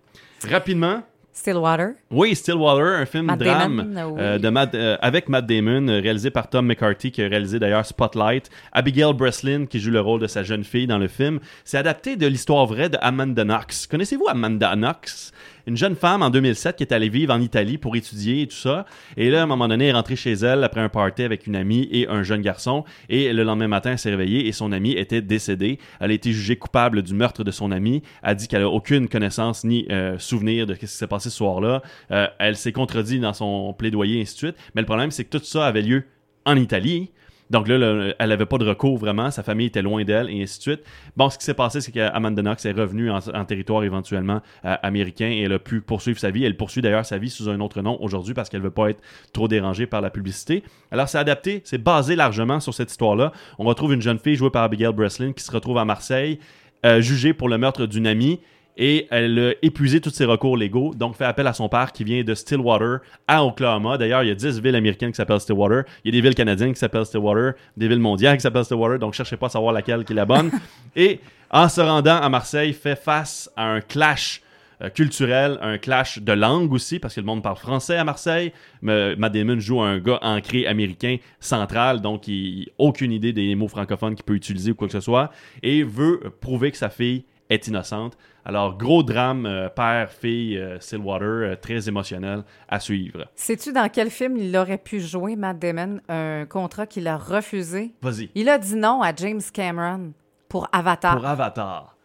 Rapidement, 0.51 1.03
Stillwater. 1.37 1.95
oui, 2.13 2.35
Stillwater, 2.37 3.01
un 3.01 3.07
film 3.07 3.27
Matt 3.27 3.41
drame 3.41 3.77
Damon, 3.93 4.13
oui. 4.15 4.21
euh, 4.23 4.39
de 4.39 4.49
Matt- 4.51 4.75
euh, 4.77 4.97
avec 5.03 5.29
Matt 5.29 5.47
Damon, 5.47 5.89
euh, 5.89 6.01
réalisé 6.01 6.31
par 6.31 6.49
Tom 6.49 6.65
McCarthy, 6.67 7.11
qui 7.11 7.23
a 7.23 7.29
réalisé 7.29 7.59
d'ailleurs 7.59 7.85
Spotlight. 7.85 8.49
Abigail 8.73 9.13
Breslin, 9.15 9.67
qui 9.67 9.81
joue 9.81 9.91
le 9.91 10.01
rôle 10.01 10.21
de 10.21 10.29
sa 10.29 10.45
jeune 10.45 10.63
fille 10.63 10.87
dans 10.87 10.99
le 10.99 11.09
film. 11.09 11.41
C'est 11.65 11.77
adapté 11.77 12.15
de 12.15 12.27
l'histoire 12.29 12.65
vraie 12.67 12.89
de 12.89 12.99
Amanda 13.01 13.43
Knox. 13.45 13.89
Connaissez-vous 13.89 14.29
Amanda 14.29 14.77
Knox? 14.77 15.33
Une 15.67 15.79
jeune 15.79 15.95
femme 15.95 16.23
en 16.23 16.29
2007 16.29 16.77
qui 16.77 16.83
est 16.83 16.93
allée 16.93 17.09
vivre 17.09 17.33
en 17.33 17.41
Italie 17.41 17.79
pour 17.79 17.97
étudier 17.97 18.43
et 18.43 18.47
tout 18.47 18.57
ça. 18.57 18.85
Et 19.17 19.31
là, 19.31 19.41
à 19.41 19.43
un 19.45 19.47
moment 19.47 19.67
donné, 19.67 19.87
elle 19.87 19.91
est 19.91 19.95
rentrée 19.95 20.17
chez 20.17 20.33
elle 20.33 20.63
après 20.63 20.83
un 20.83 20.91
party 20.91 21.23
avec 21.23 21.47
une 21.47 21.57
amie 21.57 21.89
et 21.91 22.07
un 22.07 22.23
jeune 22.23 22.43
garçon. 22.43 22.85
Et 23.09 23.33
le 23.33 23.45
lendemain 23.45 23.69
matin, 23.69 23.93
elle 23.93 23.99
s'est 23.99 24.11
réveillée 24.11 24.47
et 24.47 24.53
son 24.53 24.73
amie 24.73 24.93
était 24.93 25.23
décédée. 25.23 25.79
Elle 26.01 26.11
a 26.11 26.15
été 26.15 26.33
jugée 26.33 26.57
coupable 26.57 27.03
du 27.03 27.15
meurtre 27.15 27.45
de 27.45 27.51
son 27.51 27.73
ami. 27.73 28.03
Elle 28.23 28.31
a 28.31 28.35
dit 28.35 28.47
qu'elle 28.47 28.63
a 28.63 28.69
aucune 28.69 29.09
connaissance 29.09 29.65
ni 29.65 29.87
euh, 29.91 30.19
souvenir 30.19 30.67
de 30.67 30.75
ce 30.75 30.81
qui 30.81 30.87
s'est 30.87 31.07
passé 31.07 31.31
ce 31.31 31.37
soir-là. 31.37 31.81
Euh, 32.11 32.27
elle 32.39 32.57
s'est 32.57 32.73
contredit 32.73 33.19
dans 33.19 33.33
son 33.33 33.73
plaidoyer 33.73 34.19
et 34.19 34.23
ainsi 34.23 34.35
de 34.35 34.39
suite. 34.39 34.57
Mais 34.75 34.83
le 34.83 34.87
problème, 34.87 35.11
c'est 35.11 35.25
que 35.25 35.39
tout 35.39 35.45
ça 35.45 35.67
avait 35.67 35.83
lieu 35.83 36.05
en 36.45 36.57
Italie. 36.57 37.11
Donc 37.51 37.69
là, 37.69 37.77
le- 37.79 38.15
elle 38.19 38.33
avait 38.33 38.47
pas 38.47 38.59
de 38.59 38.65
recours 38.65 38.97
vraiment, 38.97 39.31
sa 39.31 39.43
famille 39.43 39.67
était 39.67 39.83
loin 39.83 40.03
d'elle 40.05 40.31
et 40.31 40.43
ainsi 40.43 40.59
de 40.59 40.63
suite. 40.63 40.81
Bon, 41.17 41.29
ce 41.29 41.39
qui 41.39 41.45
s'est 41.45 41.55
passé, 41.55 41.81
c'est 41.81 41.93
qu'Amanda 41.93 42.43
Knox 42.43 42.65
est 42.65 42.73
revenue 42.73 43.11
en, 43.11 43.21
territoire 43.45 43.85
éventuellement 43.85 44.41
euh, 44.65 44.77
américain 44.83 45.29
et 45.29 45.43
elle 45.43 45.53
a 45.53 45.59
pu 45.59 45.81
poursuivre 45.81 46.19
sa 46.19 46.31
vie. 46.31 46.45
Elle 46.45 46.57
poursuit 46.57 46.81
d'ailleurs 46.83 47.05
sa 47.05 47.19
vie 47.19 47.31
sous 47.31 47.49
un 47.51 47.61
autre 47.61 47.83
nom 47.83 47.99
aujourd'hui 48.01 48.35
parce 48.35 48.49
qu'elle 48.49 48.63
veut 48.63 48.71
pas 48.71 48.91
être 48.91 49.03
trop 49.33 49.49
dérangée 49.49 49.87
par 49.87 50.01
la 50.01 50.11
publicité. 50.11 50.63
Alors 50.91 51.09
c'est 51.09 51.19
adapté, 51.19 51.61
c'est 51.65 51.83
basé 51.83 52.17
largement 52.17 52.61
sur 52.61 52.73
cette 52.73 52.91
histoire-là. 52.91 53.33
On 53.59 53.65
retrouve 53.65 53.93
une 53.93 54.03
jeune 54.03 54.19
fille 54.19 54.37
jouée 54.37 54.51
par 54.51 54.63
Abigail 54.63 54.93
Breslin 54.93 55.33
qui 55.33 55.45
se 55.45 55.53
retrouve 55.53 55.79
à 55.79 55.85
Marseille, 55.85 56.39
euh, 56.87 57.01
jugée 57.01 57.35
pour 57.35 57.49
le 57.49 57.59
meurtre 57.59 57.87
d'une 57.87 58.07
amie. 58.07 58.41
Et 58.77 59.07
elle 59.11 59.39
a 59.39 59.53
épuisé 59.63 60.01
tous 60.01 60.11
ses 60.11 60.25
recours 60.25 60.57
légaux, 60.57 60.95
donc 60.95 61.15
fait 61.15 61.25
appel 61.25 61.47
à 61.47 61.53
son 61.53 61.69
père 61.69 61.93
qui 61.93 62.03
vient 62.03 62.25
de 62.25 62.35
Stillwater 62.35 62.99
à 63.29 63.45
Oklahoma. 63.45 63.99
D'ailleurs, 63.99 64.25
il 64.25 64.29
y 64.29 64.33
a 64.33 64.35
10 64.35 64.61
villes 64.61 64.75
américaines 64.75 65.13
qui 65.13 65.17
s'appellent 65.17 65.41
Stillwater. 65.41 65.85
Il 66.05 66.13
y 66.13 66.17
a 66.17 66.21
des 66.21 66.27
villes 66.27 66.35
canadiennes 66.35 66.73
qui 66.73 66.81
s'appellent 66.81 67.07
Stillwater, 67.07 67.53
des 67.77 67.87
villes 67.87 68.01
mondiales 68.01 68.37
qui 68.37 68.43
s'appellent 68.43 68.65
Stillwater, 68.65 68.99
donc 68.99 69.15
cherchez 69.15 69.37
pas 69.37 69.47
à 69.47 69.51
savoir 69.51 69.73
laquelle 69.73 70.05
qui 70.05 70.13
est 70.13 70.17
la 70.17 70.25
bonne. 70.25 70.51
Et 70.97 71.21
en 71.51 71.69
se 71.69 71.81
rendant 71.81 72.17
à 72.17 72.29
Marseille, 72.29 72.73
fait 72.73 72.97
face 72.97 73.49
à 73.57 73.65
un 73.65 73.81
clash 73.81 74.43
euh, 74.83 74.89
culturel, 74.89 75.57
un 75.63 75.79
clash 75.79 76.19
de 76.19 76.33
langue 76.33 76.73
aussi, 76.73 76.99
parce 76.99 77.15
que 77.15 77.21
le 77.21 77.27
monde 77.27 77.45
parle 77.45 77.57
français 77.57 77.97
à 77.97 78.03
Marseille. 78.03 78.53
Mais 78.83 79.15
Matt 79.15 79.33
Damon 79.33 79.61
joue 79.61 79.81
un 79.81 79.99
gars 79.99 80.19
ancré 80.21 80.67
américain 80.67 81.19
central, 81.39 82.01
donc 82.01 82.27
il 82.27 82.71
aucune 82.79 83.13
idée 83.13 83.33
des 83.33 83.55
mots 83.55 83.69
francophones 83.69 84.17
qu'il 84.17 84.25
peut 84.25 84.35
utiliser 84.35 84.73
ou 84.73 84.75
quoi 84.75 84.89
que 84.89 84.93
ce 84.93 85.01
soit, 85.01 85.31
et 85.63 85.85
veut 85.85 86.21
prouver 86.41 86.73
que 86.73 86.77
sa 86.77 86.91
fille 86.91 87.25
est 87.51 87.67
innocente. 87.67 88.17
Alors, 88.45 88.77
gros 88.77 89.03
drame, 89.03 89.47
euh, 89.47 89.69
père, 89.69 90.11
fille, 90.11 90.59
euh, 90.59 90.79
Stillwater, 90.79 91.27
euh, 91.27 91.57
très 91.57 91.89
émotionnel 91.89 92.45
à 92.69 92.79
suivre. 92.79 93.27
Sais-tu 93.35 93.73
dans 93.73 93.89
quel 93.89 94.11
film 94.11 94.37
il 94.37 94.55
aurait 94.57 94.79
pu 94.79 95.01
jouer, 95.01 95.37
Matt 95.37 95.59
Damon, 95.59 96.01
un 96.09 96.45
contrat 96.47 96.87
qu'il 96.87 97.09
a 97.09 97.17
refusé? 97.17 97.95
Vas-y. 98.03 98.31
Il 98.35 98.49
a 98.49 98.59
dit 98.59 98.77
non 98.77 99.03
à 99.03 99.15
James 99.15 99.41
Cameron 99.53 100.13
pour 100.49 100.69
Avatar. 100.73 101.17
Pour 101.17 101.27
Avatar. 101.27 101.97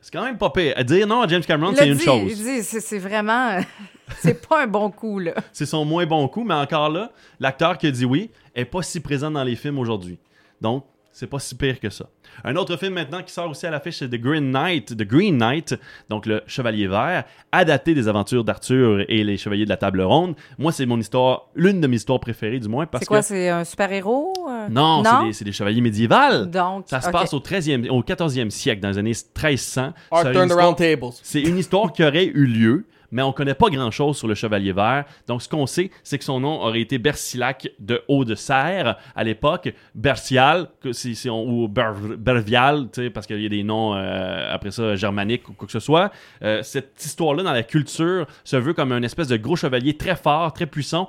C'est 0.00 0.12
quand 0.12 0.24
même 0.24 0.38
pas 0.38 0.50
pire. 0.50 0.72
À 0.76 0.84
dire 0.84 1.04
non 1.06 1.22
à 1.22 1.26
James 1.26 1.42
Cameron, 1.42 1.72
c'est 1.74 1.88
une 1.88 1.98
chose. 1.98 2.30
il 2.30 2.36
dit, 2.36 2.62
c'est 2.62 2.80
c'est 2.80 2.98
vraiment... 2.98 3.58
c'est 4.18 4.46
pas 4.48 4.62
un 4.62 4.66
bon 4.68 4.88
coup, 4.88 5.18
là. 5.18 5.34
c'est 5.52 5.66
son 5.66 5.84
moins 5.84 6.06
bon 6.06 6.28
coup, 6.28 6.44
mais 6.44 6.54
encore 6.54 6.90
là, 6.90 7.10
l'acteur 7.40 7.76
qui 7.76 7.88
a 7.88 7.90
dit 7.90 8.04
oui 8.04 8.30
est 8.54 8.64
pas 8.64 8.82
si 8.82 9.00
présent 9.00 9.32
dans 9.32 9.42
les 9.42 9.56
films 9.56 9.80
aujourd'hui. 9.80 10.20
Donc, 10.60 10.84
c'est 11.18 11.26
pas 11.26 11.38
si 11.38 11.54
pire 11.54 11.80
que 11.80 11.88
ça. 11.88 12.04
Un 12.44 12.56
autre 12.56 12.76
film 12.76 12.92
maintenant 12.92 13.22
qui 13.22 13.32
sort 13.32 13.48
aussi 13.48 13.66
à 13.66 13.70
l'affiche, 13.70 13.96
c'est 14.00 14.08
The 14.10 14.20
Green 14.20 14.50
Knight, 14.50 14.94
The 14.94 15.02
Green 15.04 15.38
Knight, 15.38 15.74
donc 16.10 16.26
le 16.26 16.42
Chevalier 16.46 16.88
Vert, 16.88 17.24
adapté 17.52 17.94
des 17.94 18.06
aventures 18.06 18.44
d'Arthur 18.44 19.02
et 19.08 19.24
les 19.24 19.38
Chevaliers 19.38 19.64
de 19.64 19.70
la 19.70 19.78
Table 19.78 20.02
Ronde. 20.02 20.34
Moi, 20.58 20.72
c'est 20.72 20.84
mon 20.84 21.00
histoire, 21.00 21.48
l'une 21.54 21.80
de 21.80 21.86
mes 21.86 21.96
histoires 21.96 22.20
préférées 22.20 22.60
du 22.60 22.68
moins, 22.68 22.84
parce 22.84 23.00
C'est 23.00 23.06
quoi, 23.06 23.20
que 23.20 23.24
c'est 23.24 23.48
un 23.48 23.64
super-héros? 23.64 24.34
euh? 24.46 24.68
non, 24.68 25.02
c'est 25.32 25.44
des, 25.46 25.52
chevaliers 25.52 25.80
médiévaux. 25.80 26.44
Donc, 26.46 26.84
Ça 26.86 27.00
se 27.00 27.08
passe 27.08 27.32
au 27.32 27.40
13e, 27.40 27.88
au 27.88 28.02
14e 28.02 28.50
siècle, 28.50 28.82
dans 28.82 28.90
les 28.90 28.98
années 28.98 29.12
1300. 29.12 29.94
Art 30.10 30.20
C'est 30.22 30.28
une 30.28 30.32
Turn 30.34 30.48
the 30.50 30.52
Round 30.52 30.76
Tables. 30.76 31.12
c'est 31.22 31.40
une 31.42 31.56
histoire 31.56 31.92
qui 31.94 32.04
aurait 32.04 32.26
eu 32.26 32.44
lieu, 32.44 32.84
mais 33.10 33.22
on 33.22 33.32
connaît 33.32 33.54
pas 33.54 33.68
grand-chose 33.70 34.16
sur 34.16 34.28
le 34.28 34.34
Chevalier 34.34 34.72
Vert. 34.72 35.04
Donc, 35.26 35.42
ce 35.42 35.48
qu'on 35.48 35.66
sait, 35.66 35.90
c'est 36.02 36.18
que 36.18 36.24
son 36.24 36.40
nom 36.40 36.60
aurait 36.62 36.80
été 36.80 36.98
Bersilac 36.98 37.68
de 37.78 38.02
Haut-de-Serre 38.08 38.96
à 39.14 39.24
l'époque. 39.24 39.72
Bercial, 39.94 40.68
si, 40.92 41.28
ou 41.28 41.68
Ber- 41.68 42.16
Bervial, 42.18 42.88
parce 43.12 43.26
qu'il 43.26 43.40
y 43.40 43.46
a 43.46 43.48
des 43.48 43.62
noms 43.62 43.94
euh, 43.94 44.54
après 44.54 44.70
ça 44.70 44.96
germaniques 44.96 45.48
ou 45.48 45.52
quoi 45.52 45.66
que 45.66 45.72
ce 45.72 45.80
soit. 45.80 46.10
Euh, 46.42 46.62
cette 46.62 47.04
histoire-là, 47.04 47.42
dans 47.42 47.52
la 47.52 47.62
culture, 47.62 48.26
se 48.44 48.56
veut 48.56 48.74
comme 48.74 48.92
un 48.92 49.02
espèce 49.02 49.28
de 49.28 49.36
gros 49.36 49.56
chevalier 49.56 49.96
très 49.96 50.16
fort, 50.16 50.52
très 50.52 50.66
puissant, 50.66 51.08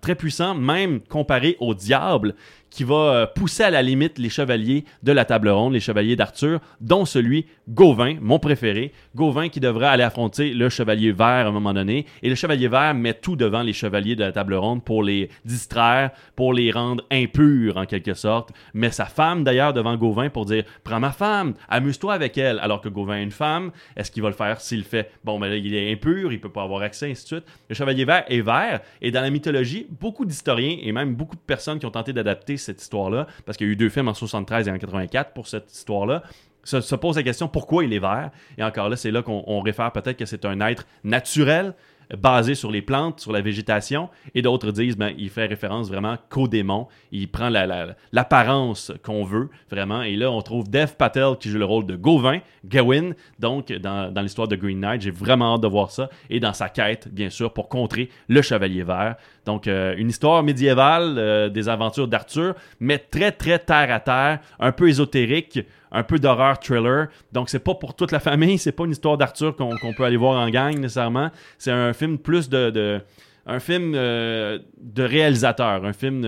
très 0.00 0.14
puissant, 0.14 0.54
même 0.54 1.00
comparé 1.00 1.56
au 1.60 1.74
diable 1.74 2.34
qui 2.70 2.84
va 2.84 2.94
euh, 2.94 3.26
pousser 3.26 3.62
à 3.62 3.70
la 3.70 3.82
limite 3.82 4.18
les 4.18 4.28
chevaliers 4.28 4.84
de 5.02 5.12
la 5.12 5.24
table 5.24 5.48
ronde, 5.48 5.72
les 5.72 5.80
chevaliers 5.80 6.16
d'Arthur, 6.16 6.60
dont 6.80 7.04
celui 7.04 7.46
Gauvin, 7.68 8.16
mon 8.20 8.38
préféré. 8.38 8.92
Gauvin 9.14 9.48
qui 9.48 9.60
devrait 9.60 9.86
aller 9.86 10.04
affronter 10.04 10.52
le 10.52 10.68
chevalier 10.68 11.10
vert 11.10 11.26
à 11.26 11.46
un 11.46 11.52
moment 11.52 11.74
donné. 11.74 12.06
Et 12.22 12.28
le 12.28 12.34
chevalier 12.34 12.68
vert 12.68 12.94
met 12.94 13.14
tout 13.14 13.34
devant 13.34 13.62
les 13.62 13.72
chevaliers 13.72 14.14
de 14.14 14.22
la 14.22 14.32
table 14.32 14.54
ronde 14.54 14.84
pour 14.84 15.02
les 15.02 15.30
distraire, 15.44 16.10
pour 16.36 16.52
les 16.52 16.70
rendre 16.70 17.04
impurs 17.10 17.76
en 17.76 17.86
quelque 17.86 18.14
sorte. 18.14 18.50
Mais 18.74 18.90
sa 18.90 19.06
femme 19.06 19.42
d'ailleurs 19.42 19.72
devant 19.72 19.96
Gauvin 19.96 20.30
pour 20.30 20.46
dire 20.46 20.64
Prends 20.84 21.00
ma 21.00 21.12
femme, 21.12 21.54
amuse-toi 21.68 22.14
avec 22.14 22.38
elle. 22.38 22.58
Alors 22.60 22.80
que 22.80 22.88
Gauvin 22.88 23.14
a 23.14 23.20
une 23.20 23.30
femme, 23.30 23.72
est-ce 23.96 24.10
qu'il 24.10 24.22
va 24.22 24.28
le 24.28 24.34
faire 24.34 24.60
s'il 24.60 24.84
fait 24.84 25.10
Bon, 25.24 25.40
ben 25.40 25.48
là, 25.48 25.56
il 25.56 25.74
est 25.74 25.92
impur, 25.92 26.32
il 26.32 26.40
peut 26.40 26.48
pas 26.48 26.62
avoir 26.62 26.82
accès, 26.82 27.10
ainsi 27.10 27.22
de 27.22 27.28
suite. 27.28 27.44
Le 27.68 27.74
chevalier 27.74 28.04
vert 28.04 28.24
est 28.28 28.42
vert. 28.42 28.80
Et 29.00 29.10
dans 29.10 29.22
la 29.22 29.30
mythologie, 29.30 29.86
beaucoup 30.00 30.24
d'historiens 30.24 30.76
et 30.82 30.92
même 30.92 31.14
beaucoup 31.14 31.36
de 31.36 31.40
personnes 31.40 31.78
qui 31.78 31.86
ont 31.86 31.90
tenté 31.90 32.12
d'adapter 32.12 32.55
cette 32.58 32.80
histoire-là, 32.82 33.26
parce 33.44 33.56
qu'il 33.58 33.66
y 33.66 33.70
a 33.70 33.72
eu 33.72 33.76
deux 33.76 33.88
films 33.88 34.08
en 34.08 34.14
73 34.14 34.68
et 34.68 34.70
en 34.70 34.78
84 34.78 35.32
pour 35.32 35.46
cette 35.48 35.72
histoire-là, 35.72 36.22
se, 36.64 36.80
se 36.80 36.94
pose 36.96 37.16
la 37.16 37.22
question 37.22 37.46
pourquoi 37.48 37.84
il 37.84 37.92
est 37.92 37.98
vert? 38.00 38.30
Et 38.58 38.64
encore 38.64 38.88
là, 38.88 38.96
c'est 38.96 39.10
là 39.12 39.22
qu'on 39.22 39.44
on 39.46 39.60
réfère 39.60 39.92
peut-être 39.92 40.16
que 40.16 40.26
c'est 40.26 40.44
un 40.44 40.60
être 40.60 40.84
naturel, 41.04 41.74
basé 42.16 42.54
sur 42.54 42.70
les 42.70 42.82
plantes, 42.82 43.18
sur 43.18 43.32
la 43.32 43.40
végétation, 43.40 44.08
et 44.34 44.40
d'autres 44.42 44.70
disent 44.70 44.96
ben, 44.96 45.12
il 45.18 45.28
fait 45.28 45.46
référence 45.46 45.88
vraiment 45.88 46.16
qu'au 46.28 46.46
démon. 46.46 46.86
Il 47.10 47.28
prend 47.28 47.48
la- 47.48 47.66
la- 47.66 47.96
l'apparence 48.12 48.92
qu'on 49.02 49.24
veut, 49.24 49.48
vraiment. 49.70 50.02
Et 50.02 50.14
là, 50.16 50.30
on 50.30 50.40
trouve 50.42 50.68
Dev 50.70 50.92
Patel 50.96 51.36
qui 51.40 51.48
joue 51.50 51.58
le 51.58 51.64
rôle 51.64 51.86
de 51.86 51.96
Gauvin, 51.96 52.38
Gawain, 52.64 53.10
donc 53.40 53.72
dans, 53.72 54.12
dans 54.12 54.22
l'histoire 54.22 54.46
de 54.48 54.54
Green 54.56 54.78
Knight. 54.80 55.02
J'ai 55.02 55.10
vraiment 55.10 55.54
hâte 55.54 55.62
de 55.62 55.68
voir 55.68 55.90
ça. 55.90 56.08
Et 56.30 56.38
dans 56.40 56.52
sa 56.52 56.68
quête, 56.68 57.08
bien 57.12 57.30
sûr, 57.30 57.52
pour 57.52 57.68
contrer 57.68 58.08
le 58.28 58.40
Chevalier 58.42 58.82
Vert. 58.84 59.16
Donc, 59.46 59.66
euh, 59.68 59.94
une 59.96 60.08
histoire 60.10 60.42
médiévale 60.42 61.14
euh, 61.18 61.48
des 61.48 61.68
aventures 61.68 62.08
d'Arthur, 62.08 62.54
mais 62.80 62.98
très, 62.98 63.32
très 63.32 63.58
terre 63.58 63.90
à 63.94 64.00
terre, 64.00 64.40
un 64.58 64.72
peu 64.72 64.88
ésotérique, 64.88 65.60
un 65.92 66.02
peu 66.02 66.18
d'horreur 66.18 66.58
thriller. 66.58 67.06
Donc, 67.32 67.48
c'est 67.48 67.60
pas 67.60 67.74
pour 67.74 67.94
toute 67.94 68.12
la 68.12 68.20
famille, 68.30 68.58
c'est 68.58 68.72
pas 68.72 68.84
une 68.84 68.90
histoire 68.90 69.16
d'Arthur 69.16 69.56
qu'on 69.56 69.92
peut 69.96 70.04
aller 70.04 70.16
voir 70.16 70.38
en 70.38 70.50
gang 70.50 70.76
nécessairement. 70.76 71.30
C'est 71.58 71.70
un 71.72 71.92
film 71.92 72.18
plus 72.18 72.48
de. 72.50 73.00
un 73.46 73.60
film 73.60 73.92
euh, 73.94 74.58
de 74.82 75.02
réalisateur, 75.04 75.84
un 75.84 75.92
film 75.92 76.22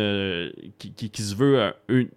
qui, 0.79 0.93
qui- 0.93 1.23
se 1.23 1.35
veut 1.35 1.73
une- 1.89 2.09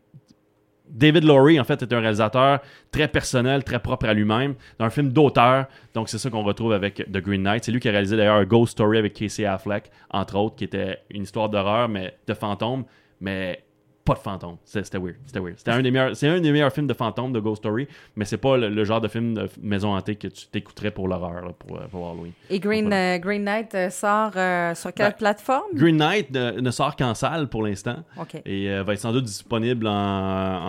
David 0.92 1.24
Lowry, 1.24 1.60
en 1.60 1.64
fait, 1.64 1.82
est 1.82 1.94
un 1.94 2.00
réalisateur 2.00 2.60
très 2.92 3.08
personnel, 3.08 3.64
très 3.64 3.80
propre 3.80 4.06
à 4.08 4.14
lui-même, 4.14 4.56
un 4.80 4.90
film 4.90 5.10
d'auteur. 5.10 5.66
Donc, 5.94 6.10
c'est 6.10 6.18
ça 6.18 6.30
qu'on 6.30 6.44
retrouve 6.44 6.74
avec 6.74 6.96
The 7.12 7.18
Green 7.18 7.44
Knight. 7.44 7.64
C'est 7.64 7.72
lui 7.72 7.80
qui 7.80 7.88
a 7.88 7.92
réalisé 7.92 8.18
d'ailleurs 8.18 8.46
Ghost 8.46 8.74
Story 8.74 8.98
avec 8.98 9.14
Casey 9.14 9.46
Affleck, 9.46 9.90
entre 10.10 10.36
autres, 10.38 10.56
qui 10.56 10.66
était 10.66 11.00
une 11.10 11.24
histoire 11.24 11.50
d'horreur, 11.50 11.88
mais 11.88 12.14
de 12.28 12.34
fantômes, 12.34 12.84
mais 13.22 13.64
pas 14.04 14.14
de 14.16 14.20
fantômes. 14.20 14.58
C'était 14.66 14.98
weird. 14.98 15.16
C'était 15.26 15.40
weird. 15.40 15.56
C'était 15.58 15.72
un 15.72 15.82
des 15.82 15.92
meilleurs, 15.92 16.16
c'est 16.16 16.28
un 16.28 16.40
des 16.40 16.52
meilleurs 16.52 16.72
films 16.74 16.88
de 16.88 16.94
fantômes 16.94 17.32
de 17.34 17.40
Ghost 17.40 17.62
Story, 17.62 17.88
mais 18.16 18.26
c'est 18.26 18.38
pas 18.38 18.58
le, 18.58 18.70
le 18.70 18.84
genre 18.84 19.00
de 19.02 19.08
film 19.08 19.34
de 19.36 19.48
maison 19.62 19.96
hantée 19.96 20.16
que 20.16 20.28
tu 20.28 20.48
t'écouterais 20.48 20.92
pour 20.92 21.08
l'horreur, 21.08 21.54
pour, 21.54 21.78
euh, 21.78 21.82
pour 21.90 22.10
Halloween. 22.10 22.32
Et 22.50 22.60
Green, 22.60 22.92
euh, 22.92 23.18
Green 23.20 23.44
Knight 23.44 23.76
euh, 23.76 23.90
sort 23.90 24.32
euh, 24.36 24.74
sur 24.76 24.94
quelle 24.94 25.10
Ben, 25.12 25.18
plateforme? 25.18 25.68
Green 25.74 25.98
Knight 25.98 26.32
ne, 26.32 26.60
ne 26.60 26.72
sort 26.72 26.96
qu'en 26.96 27.14
salle 27.14 27.48
pour 27.48 27.64
l'instant. 27.64 27.98
Et 28.46 28.70
euh, 28.72 28.84
va 28.84 28.94
être 28.94 29.00
sans 29.00 29.12
doute 29.14 29.26
disponible 29.26 29.86
en, 29.88 29.92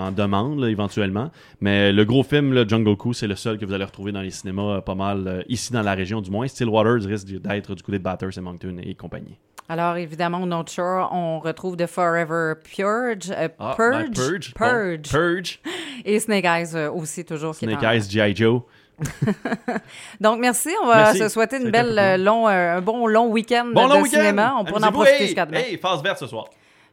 en 0.06 0.12
demande 0.12 0.60
là, 0.60 0.68
éventuellement. 0.68 1.30
Mais 1.60 1.92
le 1.92 2.04
gros 2.04 2.22
film, 2.22 2.52
là, 2.52 2.64
Jungle 2.66 2.96
Cruise, 2.96 3.16
c'est 3.16 3.26
le 3.26 3.36
seul 3.36 3.58
que 3.58 3.64
vous 3.64 3.72
allez 3.72 3.84
retrouver 3.84 4.12
dans 4.12 4.22
les 4.22 4.30
cinémas 4.30 4.80
pas 4.82 4.94
mal 4.94 5.44
ici 5.48 5.72
dans 5.72 5.82
la 5.82 5.94
région 5.94 6.20
du 6.20 6.30
moins. 6.30 6.46
Stillwater 6.46 7.02
risque 7.08 7.28
d'être 7.28 7.74
du 7.74 7.82
côté 7.82 7.98
de 7.98 8.02
Bathurst 8.04 8.36
et 8.38 8.40
Moncton 8.40 8.76
et 8.82 8.94
compagnie. 8.94 9.38
Alors, 9.68 9.96
évidemment, 9.96 10.42
au 10.42 10.46
North 10.46 10.70
Shore, 10.70 11.10
on 11.12 11.38
retrouve 11.40 11.76
The 11.76 11.86
Forever 11.86 12.54
Purge, 12.62 13.30
euh, 13.30 13.48
Ah, 13.58 13.74
Purge, 13.76 14.06
ben, 14.06 14.12
Purge? 14.12 14.54
Purge. 14.54 15.02
Bon, 15.02 15.08
Purge. 15.10 15.60
et 16.04 16.18
Snake 16.20 16.44
Eyes 16.44 16.74
euh, 16.74 16.90
aussi, 16.90 17.24
toujours. 17.24 17.56
qui 17.56 17.64
est 17.64 17.68
Snake 17.68 17.82
en- 17.84 17.90
Eyes, 17.90 18.02
G.I. 18.10 18.36
Joe. 18.36 18.62
Donc, 20.20 20.38
merci. 20.40 20.68
On 20.82 20.86
va 20.86 20.96
Merci. 21.04 21.18
se 21.20 21.28
souhaiter 21.28 21.56
une 21.56 21.68
un 21.68 21.70
belle, 21.70 22.14
plus 22.16 22.24
long, 22.24 22.46
euh, 22.48 22.76
un 22.76 22.80
bon 22.80 23.06
long 23.06 23.28
week-end 23.28 23.66
Bon 23.72 23.88
de 23.88 23.94
long 23.94 24.02
week-end! 24.02 24.18
cinéma. 24.18 24.54
On 24.58 24.64
pourra 24.64 24.86
en 24.86 24.92
profiter 24.92 25.16
Hey, 25.16 25.26
jusqu'à 25.26 25.46
demain. 25.46 25.58
Hey, 25.60 25.78
phase 25.78 26.02
verte 26.02 26.18
ce 26.18 26.26
soir. 26.26 26.44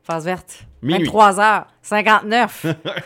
Phase 0.04 0.26
verte. 0.26 0.64
Minuit. 0.82 1.08
23h59. 1.10 2.74